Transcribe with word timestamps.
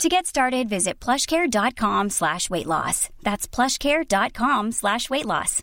To 0.00 0.08
get 0.08 0.26
started, 0.26 0.68
visit 0.68 0.94
plushcare.com 1.00 2.10
slash 2.10 2.50
weight 2.50 2.66
loss. 2.66 3.08
That's 3.22 3.46
plushcare.com 3.46 4.72
slash 4.72 5.08
weight 5.10 5.26
loss. 5.26 5.62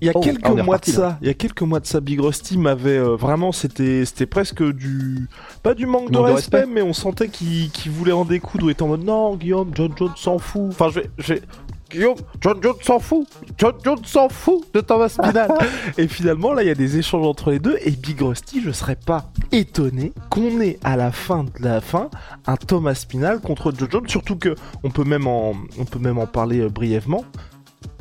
Il 0.00 0.06
y 0.06 0.08
a 0.08 0.12
Oh, 0.16 0.20
quelques 0.20 0.40
ah, 0.44 0.62
mois 0.64 0.78
de 0.78 0.86
ça, 0.86 1.18
il 1.20 1.28
y 1.28 1.30
a 1.30 1.34
quelques 1.34 1.62
mois 1.62 1.78
de 1.78 1.86
ça, 1.86 2.00
Big 2.00 2.18
Rusty 2.20 2.58
m'avait 2.58 2.98
euh, 2.98 3.14
vraiment, 3.14 3.52
c'était, 3.52 4.04
c'était 4.04 4.26
presque 4.26 4.60
du, 4.72 5.28
pas 5.62 5.74
du 5.74 5.86
manque, 5.86 6.10
de, 6.10 6.18
Manque 6.18 6.28
de 6.28 6.32
respect, 6.34 6.56
respect. 6.58 6.72
mais 6.72 6.82
on 6.82 6.92
sentait 6.92 7.28
qu'il, 7.28 7.70
qu'il 7.70 7.92
voulait 7.92 8.10
en 8.10 8.24
découdre, 8.24 8.66
il 8.66 8.72
était 8.72 8.82
en 8.82 8.88
mode 8.88 9.04
non, 9.04 9.36
Guillaume, 9.36 9.70
John 9.74 9.92
Jones 9.96 10.14
s'en 10.16 10.38
fout. 10.38 10.70
Enfin, 10.70 10.88
je 10.88 11.00
vais, 11.00 11.10
je 11.18 11.34
vais- 11.34 11.42
Guillaume, 11.88 12.16
John 12.40 12.58
Jones 12.60 12.74
s'en 12.82 12.98
fout, 12.98 13.28
John 13.58 13.74
Jones 13.84 14.04
s'en 14.04 14.28
fout 14.28 14.64
de 14.74 14.80
Thomas 14.80 15.10
Spinal. 15.10 15.50
et 15.98 16.08
finalement, 16.08 16.52
là, 16.52 16.62
il 16.64 16.66
y 16.66 16.70
a 16.70 16.74
des 16.74 16.96
échanges 16.96 17.24
entre 17.26 17.52
les 17.52 17.58
deux, 17.60 17.76
et 17.82 17.90
Big 17.92 18.20
Rusty, 18.20 18.60
je 18.64 18.72
serais 18.72 18.96
pas 18.96 19.30
étonné 19.52 20.12
qu'on 20.30 20.60
ait 20.60 20.78
à 20.82 20.96
la 20.96 21.12
fin 21.12 21.44
de 21.44 21.50
la 21.60 21.80
fin 21.80 22.10
un 22.46 22.56
Thomas 22.56 22.94
Spinal 22.94 23.40
contre 23.40 23.72
John 23.76 23.88
Jones, 23.90 24.08
surtout 24.08 24.36
que 24.36 24.54
on 24.82 24.90
peut 24.90 25.04
même 25.04 25.26
en, 25.26 25.54
parler 26.26 26.60
euh, 26.60 26.70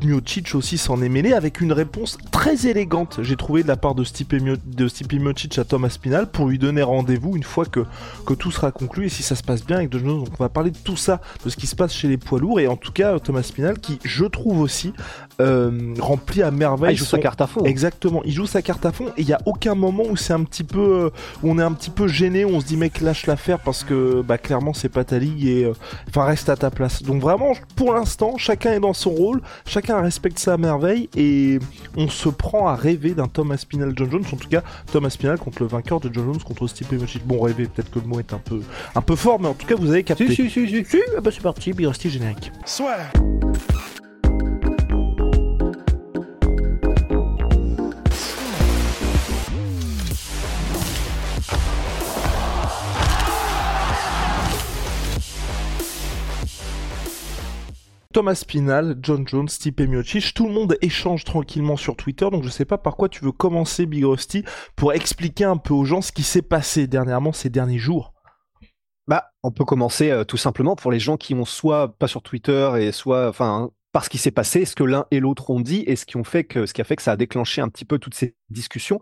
Miocic 0.04 0.55
aussi 0.55 0.78
s'en 0.78 1.02
est 1.02 1.10
mêlé 1.10 1.34
avec 1.34 1.62
une 1.62 1.72
réponse 1.73 2.18
très 2.32 2.68
élégante, 2.68 3.20
j'ai 3.22 3.36
trouvé 3.36 3.63
de 3.63 3.68
la 3.68 3.77
part 3.77 3.96
de 3.96 4.04
Stipe, 4.04 4.34
Mio- 4.34 4.55
de 4.66 4.88
Stipe 4.88 5.13
Miocic 5.13 5.57
à 5.60 5.63
Thomas 5.63 5.90
Spinal 5.90 6.30
pour 6.30 6.48
lui 6.48 6.57
donner 6.57 6.82
rendez-vous 6.82 7.35
une 7.35 7.44
fois 7.44 7.66
que, 7.66 7.82
que 8.26 8.34
tout 8.34 8.52
sera 8.52 8.72
conclu 8.72 9.05
et 9.05 9.10
si 9.10 9.24
ça 9.24 9.35
se 9.35 9.44
passe 9.44 9.66
bien 9.66 9.77
avec 9.77 9.91
Jones. 9.91 10.04
Donc 10.24 10.29
on 10.40 10.44
va 10.44 10.49
parler 10.49 10.72
de 10.72 10.77
tout 10.84 10.98
ça, 10.98 11.22
de 11.46 11.49
ce 11.49 11.57
qui 11.57 11.68
se 11.68 11.76
passe 11.76 11.94
chez 11.94 12.07
les 12.07 12.18
poids 12.18 12.40
lourds 12.40 12.60
et 12.60 12.68
en 12.68 12.76
tout 12.77 12.91
cas 12.91 13.20
Thomas 13.20 13.44
Spinal 13.44 13.79
qui, 13.79 13.99
je 14.04 14.26
trouve 14.26 14.60
aussi, 14.62 14.94
euh, 15.40 15.94
remplit 15.99 16.41
à 16.44 16.52
merveille 16.52 16.90
Ah, 16.90 16.94
il 16.94 16.98
joue 16.98 17.05
son- 17.05 17.18
sa 17.18 17.22
carte 17.22 17.41
à 17.41 17.48
fond. 17.48 17.63
Exactement, 17.66 18.22
il 18.26 18.34
joue 18.34 18.46
sa 18.46 18.62
carte 18.62 18.85
à 18.85 18.91
fond 18.91 19.07
et 19.18 19.22
il 19.22 19.27
y 19.27 19.34
a 19.34 19.40
aucun 19.46 19.76
moment 19.76 20.04
où 20.10 20.16
c'est 20.18 20.34
un 20.34 20.44
petit 20.44 20.63
peu 20.63 20.79
euh, 20.79 21.10
où 21.44 21.52
on 21.52 21.60
est 21.60 21.63
un 21.63 21.74
petit 21.74 21.90
peu 21.90 22.07
gêné, 22.07 22.46
où 22.46 22.49
on 22.49 22.60
se 22.60 22.66
dit 22.66 22.77
mec 22.77 23.02
lâche 23.02 23.26
l'affaire 23.27 23.60
parce 23.60 23.84
que 23.84 24.22
bah 24.22 24.38
clairement 24.38 24.74
c'est 24.74 24.90
pas 24.90 25.04
ta 25.04 25.20
ligue 25.20 25.46
et 25.46 25.66
euh, 25.66 25.74
enfin 26.10 26.24
reste 26.26 26.49
à 26.49 26.55
ta 26.55 26.70
place. 26.72 27.04
Donc 27.04 27.22
vraiment 27.22 27.54
pour 27.76 27.94
l'instant, 27.94 28.38
chacun 28.38 28.74
est 28.74 28.79
dans 28.79 28.94
son 28.94 29.12
rôle, 29.12 29.41
chacun 29.66 29.91
respecte 30.00 30.40
ça 30.40 30.54
à 30.54 30.58
merveille 30.58 31.10
et 31.18 31.60
on 31.98 32.08
se 32.08 32.30
prend 32.30 32.68
à 32.68 32.76
rêver 32.76 33.12
d'un 33.12 33.28
Thomas 33.28 33.58
Spinal 33.58 33.94
John 33.96 34.10
Jones 34.12 34.24
en 34.32 34.38
tout 34.38 34.48
cas 34.48 34.64
Thomas 34.92 35.10
Spinal 35.10 35.38
contre 35.38 35.64
le 35.64 35.68
vainqueur 35.68 36.00
de 36.00 36.14
John 36.14 36.26
Jones 36.26 36.42
contre 36.44 36.68
Stipe 36.68 36.92
Miocic. 36.92 37.26
Bon 37.26 37.42
rêver, 37.42 37.66
peut-être 37.66 37.92
que 37.92 38.00
le 38.00 38.06
mot 38.06 38.20
est 38.20 38.34
un 38.34 38.40
peu 38.40 38.62
un 38.96 39.02
peu 39.02 39.16
fort 39.16 39.40
mais 39.40 39.48
en 39.48 39.54
tout 39.54 39.68
cas 39.68 39.76
vous 39.76 39.90
avez 39.92 40.04
capté. 40.04 40.28
Si, 40.28 40.36
si, 40.36 40.50
si, 40.50 40.68
si. 40.68 40.86
Si, 40.86 40.98
ah 41.18 41.22
bah 41.22 41.32
c'est 41.34 41.42
parti, 41.42 41.74
Big 41.74 41.88
Rusty 41.88 42.10
générique. 42.10 42.52
Thomas 58.12 58.35
Spinal, 58.35 58.98
John 59.01 59.27
Jones, 59.27 59.48
Stipe 59.48 59.81
Miocic, 59.81 60.34
tout 60.34 60.48
le 60.48 60.54
monde 60.54 60.77
échange 60.81 61.23
tranquillement 61.23 61.77
sur 61.77 61.95
Twitter, 61.95 62.29
donc 62.29 62.43
je 62.43 62.49
sais 62.49 62.65
pas 62.65 62.77
par 62.77 62.98
quoi 62.98 63.09
tu 63.09 63.23
veux 63.23 63.31
commencer 63.31 63.85
Big 63.85 64.03
Rusty 64.03 64.44
pour 64.75 64.94
expliquer 64.94 65.45
un 65.45 65.57
peu 65.57 65.73
aux 65.73 65.85
gens 65.85 66.01
ce 66.01 66.12
qui 66.12 66.23
s'est 66.23 66.41
passé 66.41 66.88
dernièrement 66.88 67.31
ces 67.31 67.50
derniers 67.50 67.79
jours. 67.79 68.13
Bah, 69.07 69.31
on 69.44 69.51
peut 69.51 69.66
commencer 69.66 70.11
euh, 70.11 70.23
tout 70.23 70.38
simplement 70.38 70.75
pour 70.75 70.91
les 70.91 71.00
gens 71.00 71.17
qui 71.17 71.33
ont 71.33 71.45
soit 71.45 71.97
pas 71.97 72.07
sur 72.07 72.21
Twitter 72.21 72.71
et 72.79 72.91
soit, 72.91 73.29
enfin, 73.29 73.71
par 73.91 74.05
ce 74.05 74.09
qui 74.09 74.17
s'est 74.17 74.31
passé, 74.31 74.66
ce 74.66 74.75
que 74.75 74.83
l'un 74.83 75.05
et 75.11 75.19
l'autre 75.19 75.50
ont 75.50 75.59
dit 75.59 75.83
et 75.88 75.95
ce 75.95 76.05
qui 76.05 76.17
ont 76.17 76.23
fait 76.23 76.44
que, 76.44 76.66
ce 76.66 76.73
qui 76.73 76.81
a 76.81 76.83
fait 76.83 76.95
que 76.95 77.01
ça 77.01 77.13
a 77.13 77.17
déclenché 77.17 77.61
un 77.61 77.69
petit 77.69 77.85
peu 77.85 77.97
toutes 77.97 78.16
ces 78.16 78.35
discussions. 78.50 79.00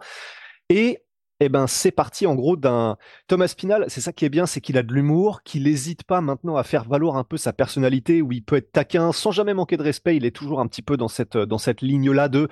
Et 0.69 1.00
eh 1.40 1.50
ben, 1.50 1.68
c'est 1.68 1.92
parti 1.92 2.28
en 2.28 2.36
gros 2.36 2.58
d'un 2.58 2.98
Thomas 3.28 3.48
Spinal. 3.48 3.86
C'est 3.88 4.02
ça 4.02 4.12
qui 4.12 4.26
est 4.26 4.30
bien, 4.30 4.46
c'est 4.46 4.62
qu'il 4.62 4.78
a 4.78 4.84
de 4.84 4.94
l'humour, 4.94 5.44
qu'il 5.44 5.64
n'hésite 5.64 6.04
pas 6.04 6.22
maintenant 6.22 6.58
à 6.58 6.64
faire 6.64 6.84
valoir 6.84 7.16
un 7.16 7.24
peu 7.24 7.38
sa 7.38 7.54
personnalité, 7.54 8.22
où 8.22 8.32
il 8.32 8.44
peut 8.44 8.58
être 8.58 8.72
taquin 8.72 9.12
sans 9.14 9.32
jamais 9.32 9.54
manquer 9.54 9.78
de 9.78 9.84
respect. 9.84 10.18
Il 10.18 10.26
est 10.26 10.36
toujours 10.36 10.60
un 10.60 10.68
petit 10.68 10.82
peu 10.82 10.98
dans 10.98 11.08
cette 11.08 11.38
dans 11.38 11.58
cette 11.58 11.82
ligne-là 11.82 12.28
de 12.28 12.50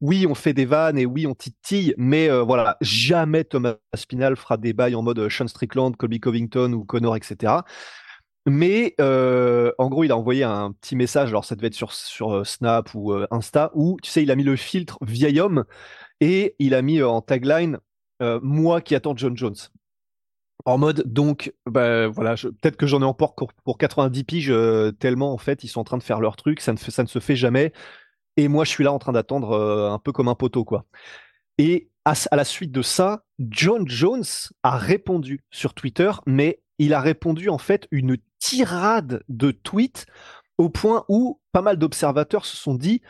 oui, 0.00 0.26
on 0.26 0.34
fait 0.34 0.54
des 0.54 0.64
vannes 0.64 0.98
et 0.98 1.06
oui, 1.06 1.26
on 1.26 1.34
titille, 1.34 1.94
mais 1.98 2.30
euh, 2.30 2.42
voilà, 2.42 2.76
jamais 2.80 3.44
Thomas 3.44 3.76
Spinal 3.94 4.36
fera 4.36 4.56
des 4.56 4.72
bails 4.72 4.94
en 4.94 5.02
mode 5.02 5.28
Sean 5.28 5.46
Strickland, 5.46 5.94
Colby 5.96 6.20
Covington 6.20 6.72
ou 6.72 6.84
Connor, 6.84 7.16
etc. 7.16 7.52
Mais 8.46 8.94
euh, 9.00 9.72
en 9.78 9.88
gros, 9.90 10.04
il 10.04 10.12
a 10.12 10.16
envoyé 10.16 10.44
un 10.44 10.72
petit 10.72 10.96
message, 10.96 11.28
alors 11.28 11.44
ça 11.44 11.54
devait 11.54 11.66
être 11.68 11.74
sur, 11.74 11.92
sur 11.92 12.34
euh, 12.36 12.44
Snap 12.44 12.94
ou 12.94 13.12
Insta, 13.30 13.70
où 13.74 13.98
tu 14.02 14.10
sais, 14.10 14.22
il 14.22 14.30
a 14.30 14.36
mis 14.36 14.44
le 14.44 14.56
filtre 14.56 14.98
vieil 15.02 15.40
homme 15.40 15.64
et 16.20 16.54
il 16.58 16.74
a 16.74 16.82
mis 16.82 17.02
en 17.02 17.20
tagline 17.20 17.78
moi 18.42 18.80
qui 18.80 18.94
attends 18.94 19.16
John 19.16 19.36
Jones. 19.36 19.56
En 20.64 20.78
mode, 20.78 21.02
donc, 21.06 21.52
bah, 21.66 22.08
voilà, 22.08 22.34
peut-être 22.34 22.76
que 22.76 22.86
j'en 22.86 23.00
ai 23.00 23.04
encore 23.04 23.34
pour, 23.34 23.52
pour 23.64 23.78
90 23.78 24.24
piges, 24.24 24.50
euh, 24.50 24.92
tellement 24.92 25.32
en 25.32 25.38
fait, 25.38 25.64
ils 25.64 25.68
sont 25.68 25.80
en 25.80 25.84
train 25.84 25.98
de 25.98 26.02
faire 26.02 26.20
leur 26.20 26.36
truc, 26.36 26.60
ça 26.60 26.72
ne, 26.72 26.78
ça 26.78 27.02
ne 27.02 27.08
se 27.08 27.18
fait 27.18 27.36
jamais. 27.36 27.72
Et 28.36 28.48
moi, 28.48 28.64
je 28.64 28.70
suis 28.70 28.84
là 28.84 28.92
en 28.92 28.98
train 28.98 29.12
d'attendre 29.12 29.52
euh, 29.52 29.90
un 29.90 29.98
peu 29.98 30.12
comme 30.12 30.28
un 30.28 30.34
poteau, 30.34 30.64
quoi. 30.64 30.84
Et 31.58 31.90
à, 32.04 32.14
à 32.30 32.36
la 32.36 32.44
suite 32.44 32.72
de 32.72 32.82
ça, 32.82 33.24
John 33.38 33.88
Jones 33.88 34.24
a 34.62 34.76
répondu 34.76 35.42
sur 35.50 35.74
Twitter, 35.74 36.10
mais 36.26 36.60
il 36.78 36.94
a 36.94 37.00
répondu 37.00 37.48
en 37.48 37.58
fait 37.58 37.86
une 37.90 38.16
tirade 38.38 39.22
de 39.28 39.50
tweets 39.50 40.06
au 40.58 40.68
point 40.68 41.04
où 41.08 41.40
pas 41.52 41.62
mal 41.62 41.76
d'observateurs 41.76 42.44
se 42.44 42.56
sont 42.56 42.74
dit 42.74 43.02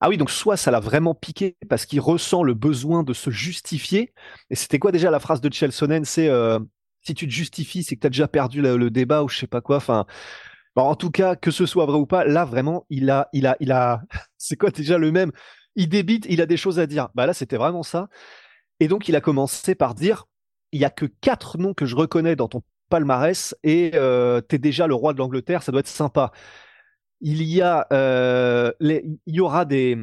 ah 0.00 0.08
oui, 0.08 0.16
donc 0.16 0.30
soit 0.30 0.56
ça 0.56 0.70
l'a 0.70 0.80
vraiment 0.80 1.14
piqué 1.14 1.56
parce 1.68 1.84
qu'il 1.84 2.00
ressent 2.00 2.42
le 2.42 2.54
besoin 2.54 3.02
de 3.02 3.12
se 3.12 3.30
justifier. 3.30 4.14
Et 4.48 4.54
c'était 4.54 4.78
quoi 4.78 4.92
déjà 4.92 5.10
la 5.10 5.20
phrase 5.20 5.42
de 5.42 5.52
Chelsonen 5.52 6.04
C'est 6.06 6.28
euh, 6.28 6.58
si 7.02 7.14
tu 7.14 7.26
te 7.26 7.32
justifies, 7.32 7.82
c'est 7.82 7.96
que 7.96 8.00
tu 8.00 8.06
as 8.06 8.10
déjà 8.10 8.28
perdu 8.28 8.62
le, 8.62 8.90
débat 8.90 9.22
ou 9.22 9.28
je 9.28 9.38
sais 9.38 9.46
pas 9.46 9.60
quoi. 9.60 9.76
Enfin, 9.76 10.06
bon, 10.74 10.82
en 10.82 10.96
tout 10.96 11.10
cas, 11.10 11.36
que 11.36 11.50
ce 11.50 11.66
soit 11.66 11.84
vrai 11.84 11.98
ou 11.98 12.06
pas, 12.06 12.24
là 12.24 12.46
vraiment, 12.46 12.86
il 12.88 13.10
a, 13.10 13.28
il 13.32 13.46
a, 13.46 13.56
il 13.60 13.72
a. 13.72 14.02
C'est 14.38 14.56
quoi 14.56 14.70
déjà 14.70 14.96
le 14.98 15.12
même? 15.12 15.32
Il 15.76 15.88
débite, 15.88 16.26
il 16.30 16.40
a 16.40 16.46
des 16.46 16.56
choses 16.56 16.78
à 16.78 16.86
dire. 16.86 17.10
Bah 17.14 17.26
là, 17.26 17.34
c'était 17.34 17.56
vraiment 17.56 17.82
ça. 17.82 18.08
Et 18.80 18.88
donc, 18.88 19.08
il 19.08 19.16
a 19.16 19.20
commencé 19.20 19.74
par 19.74 19.94
dire 19.94 20.24
il 20.72 20.80
y 20.80 20.84
a 20.84 20.90
que 20.90 21.06
quatre 21.06 21.58
noms 21.58 21.74
que 21.74 21.86
je 21.86 21.96
reconnais 21.96 22.36
dans 22.36 22.48
ton 22.48 22.62
palmarès 22.88 23.54
et 23.64 23.92
euh, 23.94 24.40
t'es 24.40 24.58
déjà 24.58 24.86
le 24.86 24.94
roi 24.94 25.12
de 25.12 25.18
l'Angleterre, 25.18 25.62
ça 25.62 25.72
doit 25.72 25.80
être 25.80 25.88
sympa 25.88 26.32
il 27.20 27.42
y 27.42 27.60
a, 27.62 27.86
euh, 27.92 28.72
il 28.80 29.18
y 29.26 29.40
aura 29.40 29.64
des, 29.64 29.96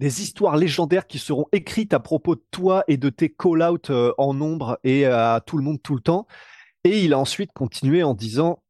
histoires 0.00 0.56
légendaires 0.56 1.06
qui 1.06 1.18
seront 1.18 1.46
écrites 1.52 1.94
à 1.94 2.00
propos 2.00 2.34
de 2.34 2.44
toi 2.50 2.84
et 2.88 2.96
de 2.96 3.10
tes 3.10 3.30
call-out 3.30 3.90
euh, 3.90 4.12
en 4.18 4.34
nombre 4.34 4.78
et 4.84 5.06
à 5.06 5.42
tout 5.44 5.56
le 5.56 5.64
monde 5.64 5.82
tout 5.82 5.94
le 5.94 6.00
temps. 6.00 6.26
Et 6.84 7.04
il 7.04 7.12
a 7.12 7.18
ensuite 7.18 7.52
continué 7.52 8.02
en 8.02 8.14
disant 8.14 8.62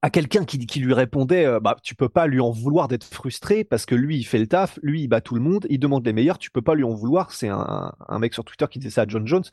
à 0.00 0.10
quelqu'un 0.10 0.44
qui, 0.44 0.58
qui 0.66 0.80
lui 0.80 0.94
répondait, 0.94 1.44
euh, 1.44 1.60
bah, 1.60 1.76
tu 1.82 1.94
peux 1.94 2.08
pas 2.08 2.26
lui 2.26 2.40
en 2.40 2.50
vouloir 2.50 2.88
d'être 2.88 3.04
frustré 3.04 3.62
parce 3.62 3.86
que 3.86 3.94
lui, 3.94 4.16
il 4.16 4.24
fait 4.24 4.38
le 4.38 4.46
taf, 4.46 4.78
lui, 4.82 5.02
il 5.02 5.08
bat 5.08 5.20
tout 5.20 5.34
le 5.34 5.40
monde, 5.40 5.66
il 5.70 5.78
demande 5.78 6.04
les 6.04 6.12
meilleurs, 6.12 6.38
tu 6.38 6.50
peux 6.50 6.62
pas 6.62 6.74
lui 6.74 6.84
en 6.84 6.94
vouloir. 6.94 7.30
C'est 7.32 7.48
un, 7.48 7.92
un 8.08 8.18
mec 8.18 8.34
sur 8.34 8.44
Twitter 8.44 8.66
qui 8.70 8.78
disait 8.78 8.90
ça 8.90 9.02
à 9.02 9.06
John 9.06 9.26
Jones. 9.26 9.44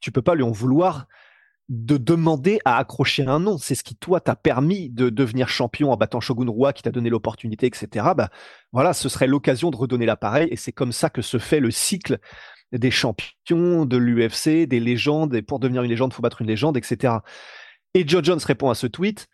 Tu 0.00 0.12
peux 0.12 0.22
pas 0.22 0.34
lui 0.34 0.42
en 0.42 0.50
vouloir 0.50 1.06
de 1.68 1.96
demander 1.96 2.60
à 2.64 2.76
accrocher 2.76 3.26
un 3.26 3.40
nom. 3.40 3.58
C'est 3.58 3.74
ce 3.74 3.82
qui, 3.82 3.96
toi, 3.96 4.20
t'a 4.20 4.36
permis 4.36 4.88
de 4.88 5.10
devenir 5.10 5.48
champion 5.48 5.90
en 5.90 5.96
battant 5.96 6.20
Shogun 6.20 6.48
Roi, 6.48 6.72
qui 6.72 6.82
t'a 6.82 6.92
donné 6.92 7.10
l'opportunité, 7.10 7.66
etc. 7.66 8.06
Bah, 8.16 8.30
voilà, 8.72 8.92
ce 8.92 9.08
serait 9.08 9.26
l'occasion 9.26 9.70
de 9.70 9.76
redonner 9.76 10.06
l'appareil, 10.06 10.48
et 10.50 10.56
c'est 10.56 10.72
comme 10.72 10.92
ça 10.92 11.10
que 11.10 11.22
se 11.22 11.38
fait 11.38 11.60
le 11.60 11.70
cycle 11.70 12.18
des 12.72 12.90
champions, 12.90 13.84
de 13.84 13.96
l'UFC, 13.96 14.66
des 14.66 14.80
légendes, 14.80 15.34
et 15.34 15.42
pour 15.42 15.58
devenir 15.58 15.82
une 15.82 15.90
légende, 15.90 16.12
faut 16.12 16.22
battre 16.22 16.42
une 16.42 16.48
légende, 16.48 16.76
etc. 16.76 17.14
Et 17.94 18.06
Joe 18.06 18.22
Jones 18.22 18.40
répond 18.44 18.70
à 18.70 18.74
ce 18.74 18.86
tweet, 18.86 19.26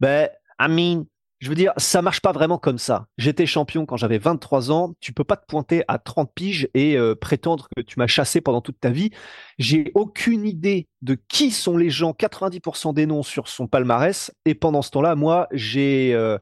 ben, 0.00 0.28
I 0.60 0.68
mean, 0.68 1.04
je 1.38 1.48
veux 1.50 1.54
dire, 1.54 1.72
ça 1.76 2.00
marche 2.00 2.20
pas 2.20 2.32
vraiment 2.32 2.58
comme 2.58 2.78
ça. 2.78 3.06
J'étais 3.18 3.44
champion 3.44 3.84
quand 3.84 3.98
j'avais 3.98 4.16
23 4.18 4.70
ans. 4.70 4.94
Tu 5.00 5.12
peux 5.12 5.24
pas 5.24 5.36
te 5.36 5.44
pointer 5.46 5.84
à 5.86 5.98
30 5.98 6.32
piges 6.34 6.68
et 6.72 6.96
euh, 6.96 7.14
prétendre 7.14 7.68
que 7.76 7.82
tu 7.82 7.98
m'as 7.98 8.06
chassé 8.06 8.40
pendant 8.40 8.62
toute 8.62 8.80
ta 8.80 8.90
vie. 8.90 9.10
J'ai 9.58 9.92
aucune 9.94 10.46
idée 10.46 10.88
de 11.02 11.14
qui 11.28 11.50
sont 11.50 11.76
les 11.76 11.90
gens, 11.90 12.12
90% 12.12 12.94
des 12.94 13.04
noms 13.04 13.22
sur 13.22 13.48
son 13.48 13.66
palmarès. 13.66 14.32
Et 14.46 14.54
pendant 14.54 14.80
ce 14.80 14.90
temps-là, 14.92 15.14
moi, 15.14 15.46
j'ai, 15.52 16.14
euh, 16.14 16.38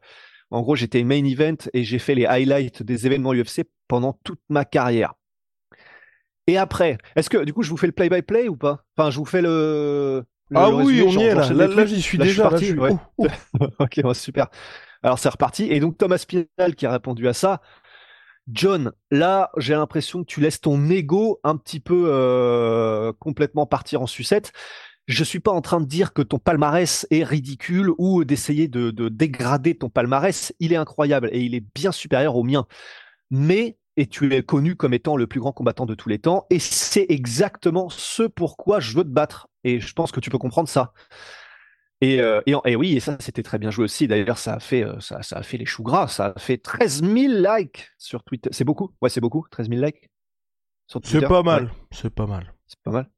en 0.50 0.62
gros, 0.62 0.76
j'étais 0.76 1.02
main 1.02 1.25
event 1.25 1.56
et 1.73 1.82
j'ai 1.82 1.99
fait 1.99 2.14
les 2.14 2.26
highlights 2.26 2.85
des 2.85 3.06
événements 3.06 3.35
UFC 3.35 3.64
pendant 3.88 4.19
toute 4.23 4.40
ma 4.49 4.64
carrière. 4.64 5.14
Et 6.47 6.56
après, 6.58 6.99
est-ce 7.17 7.31
que, 7.31 7.44
du 7.44 7.52
coup, 7.52 7.62
je 7.62 7.70
vous 7.70 7.76
fais 7.76 7.87
le 7.87 7.93
play-by-play 7.93 8.49
ou 8.49 8.56
pas? 8.56 8.85
Enfin, 8.97 9.11
je 9.11 9.19
vous 9.19 9.25
fais 9.25 9.43
le. 9.43 10.25
Le- 10.50 10.56
ah 10.58 10.69
le 10.70 10.75
oui, 10.76 11.02
on 11.06 11.11
y 11.11 11.23
est 11.25 11.35
là. 11.35 11.52
Là, 11.52 11.67
là, 11.67 11.87
j'y 11.87 12.00
suis 12.02 12.19
Là, 12.19 12.25
déjà. 12.26 12.49
parti, 12.50 12.73
ouais. 12.75 12.91
oh, 13.19 13.26
oh. 13.61 13.67
ok, 13.79 14.00
ouais, 14.05 14.14
super. 14.14 14.49
Alors 15.02 15.19
c'est 15.19 15.29
reparti. 15.29 15.64
Et 15.70 15.81
donc 15.81 15.99
Thomas 15.99 16.25
Pinal 16.26 16.75
qui 16.76 16.87
a 16.87 16.93
répondu 16.93 17.29
à 17.29 17.32
ça. 17.32 17.61
John, 18.52 18.93
là, 19.11 19.50
j'ai 19.56 19.75
l'impression 19.75 20.20
que 20.23 20.26
tu 20.26 20.41
laisses 20.41 20.61
ton 20.61 20.91
ego 20.91 21.41
un 21.44 21.56
petit 21.56 21.81
peu 21.81 22.06
euh, 22.08 23.12
complètement 23.19 23.67
partir 23.67 24.02
en 24.02 24.06
sucette. 24.06 24.52
Je 25.06 25.25
suis 25.25 25.41
pas 25.41 25.50
en 25.52 25.61
train 25.61 25.81
de 25.81 25.87
dire 25.87 26.12
que 26.12 26.23
ton 26.23 26.38
palmarès 26.38 27.06
est 27.11 27.25
ridicule 27.25 27.90
ou 27.99 28.25
d'essayer 28.25 28.69
de, 28.69 28.90
de 28.90 29.08
dégrader 29.08 29.76
ton 29.76 29.90
palmarès. 29.90 30.55
Il 30.61 30.73
est 30.73 30.76
incroyable 30.76 31.29
et 31.32 31.40
il 31.40 31.55
est 31.55 31.64
bien 31.75 31.93
supérieur 31.93 32.37
au 32.37 32.43
mien. 32.43 32.67
Mais 33.31 33.76
et 33.97 34.06
tu 34.06 34.32
es 34.35 34.43
connu 34.43 34.76
comme 34.76 34.94
étant 34.94 35.17
le 35.17 35.26
plus 35.26 35.40
grand 35.40 35.52
combattant 35.52 35.87
de 35.87 35.94
tous 35.94 36.08
les 36.08 36.19
temps, 36.19 36.47
et 36.50 36.58
c'est 36.58 37.06
exactement 37.08 37.88
ce 37.90 38.25
pourquoi 38.25 38.81
je 38.81 38.97
veux 38.97 39.05
te 39.05 39.08
battre. 39.08 39.49
Et 39.64 39.81
je 39.81 39.93
pense 39.93 40.12
que 40.12 40.20
tu 40.20 40.31
peux 40.31 40.38
comprendre 40.38 40.69
ça. 40.69 40.93
Et, 42.00 42.20
euh, 42.20 42.40
et, 42.44 42.76
oui, 42.76 42.96
et 42.96 43.00
ça 43.00 43.16
c'était 43.19 43.43
très 43.43 43.58
bien 43.58 43.70
joué 43.70 43.84
aussi. 43.84 44.06
D'ailleurs, 44.06 44.38
ça 44.38 44.55
a 44.55 44.61
fait 44.61 44.84
euh, 44.84 45.00
ça, 45.00 45.22
ça, 45.22 45.38
a 45.38 45.43
fait 45.43 45.56
les 45.56 45.64
choux 45.64 45.82
gras. 45.82 46.08
Ça 46.08 46.34
a 46.37 46.38
fait 46.38 46.58
13 46.58 47.02
000 47.02 47.14
likes 47.16 47.90
sur 47.99 48.22
Twitter. 48.25 48.50
C'est 48.52 48.64
beaucoup. 48.64 48.90
Ouais, 49.00 49.08
c'est 49.08 49.20
beaucoup. 49.20 49.46
13 49.50 49.69
000 49.70 49.82
likes. 49.82 50.11
C'est 51.02 51.26
pas 51.26 51.43
mal. 51.43 51.70
C'est 51.90 52.11
pas 52.11 52.26
mal. 52.26 52.52
C'est 52.66 52.81
pas 52.82 52.90
mal. 52.90 53.11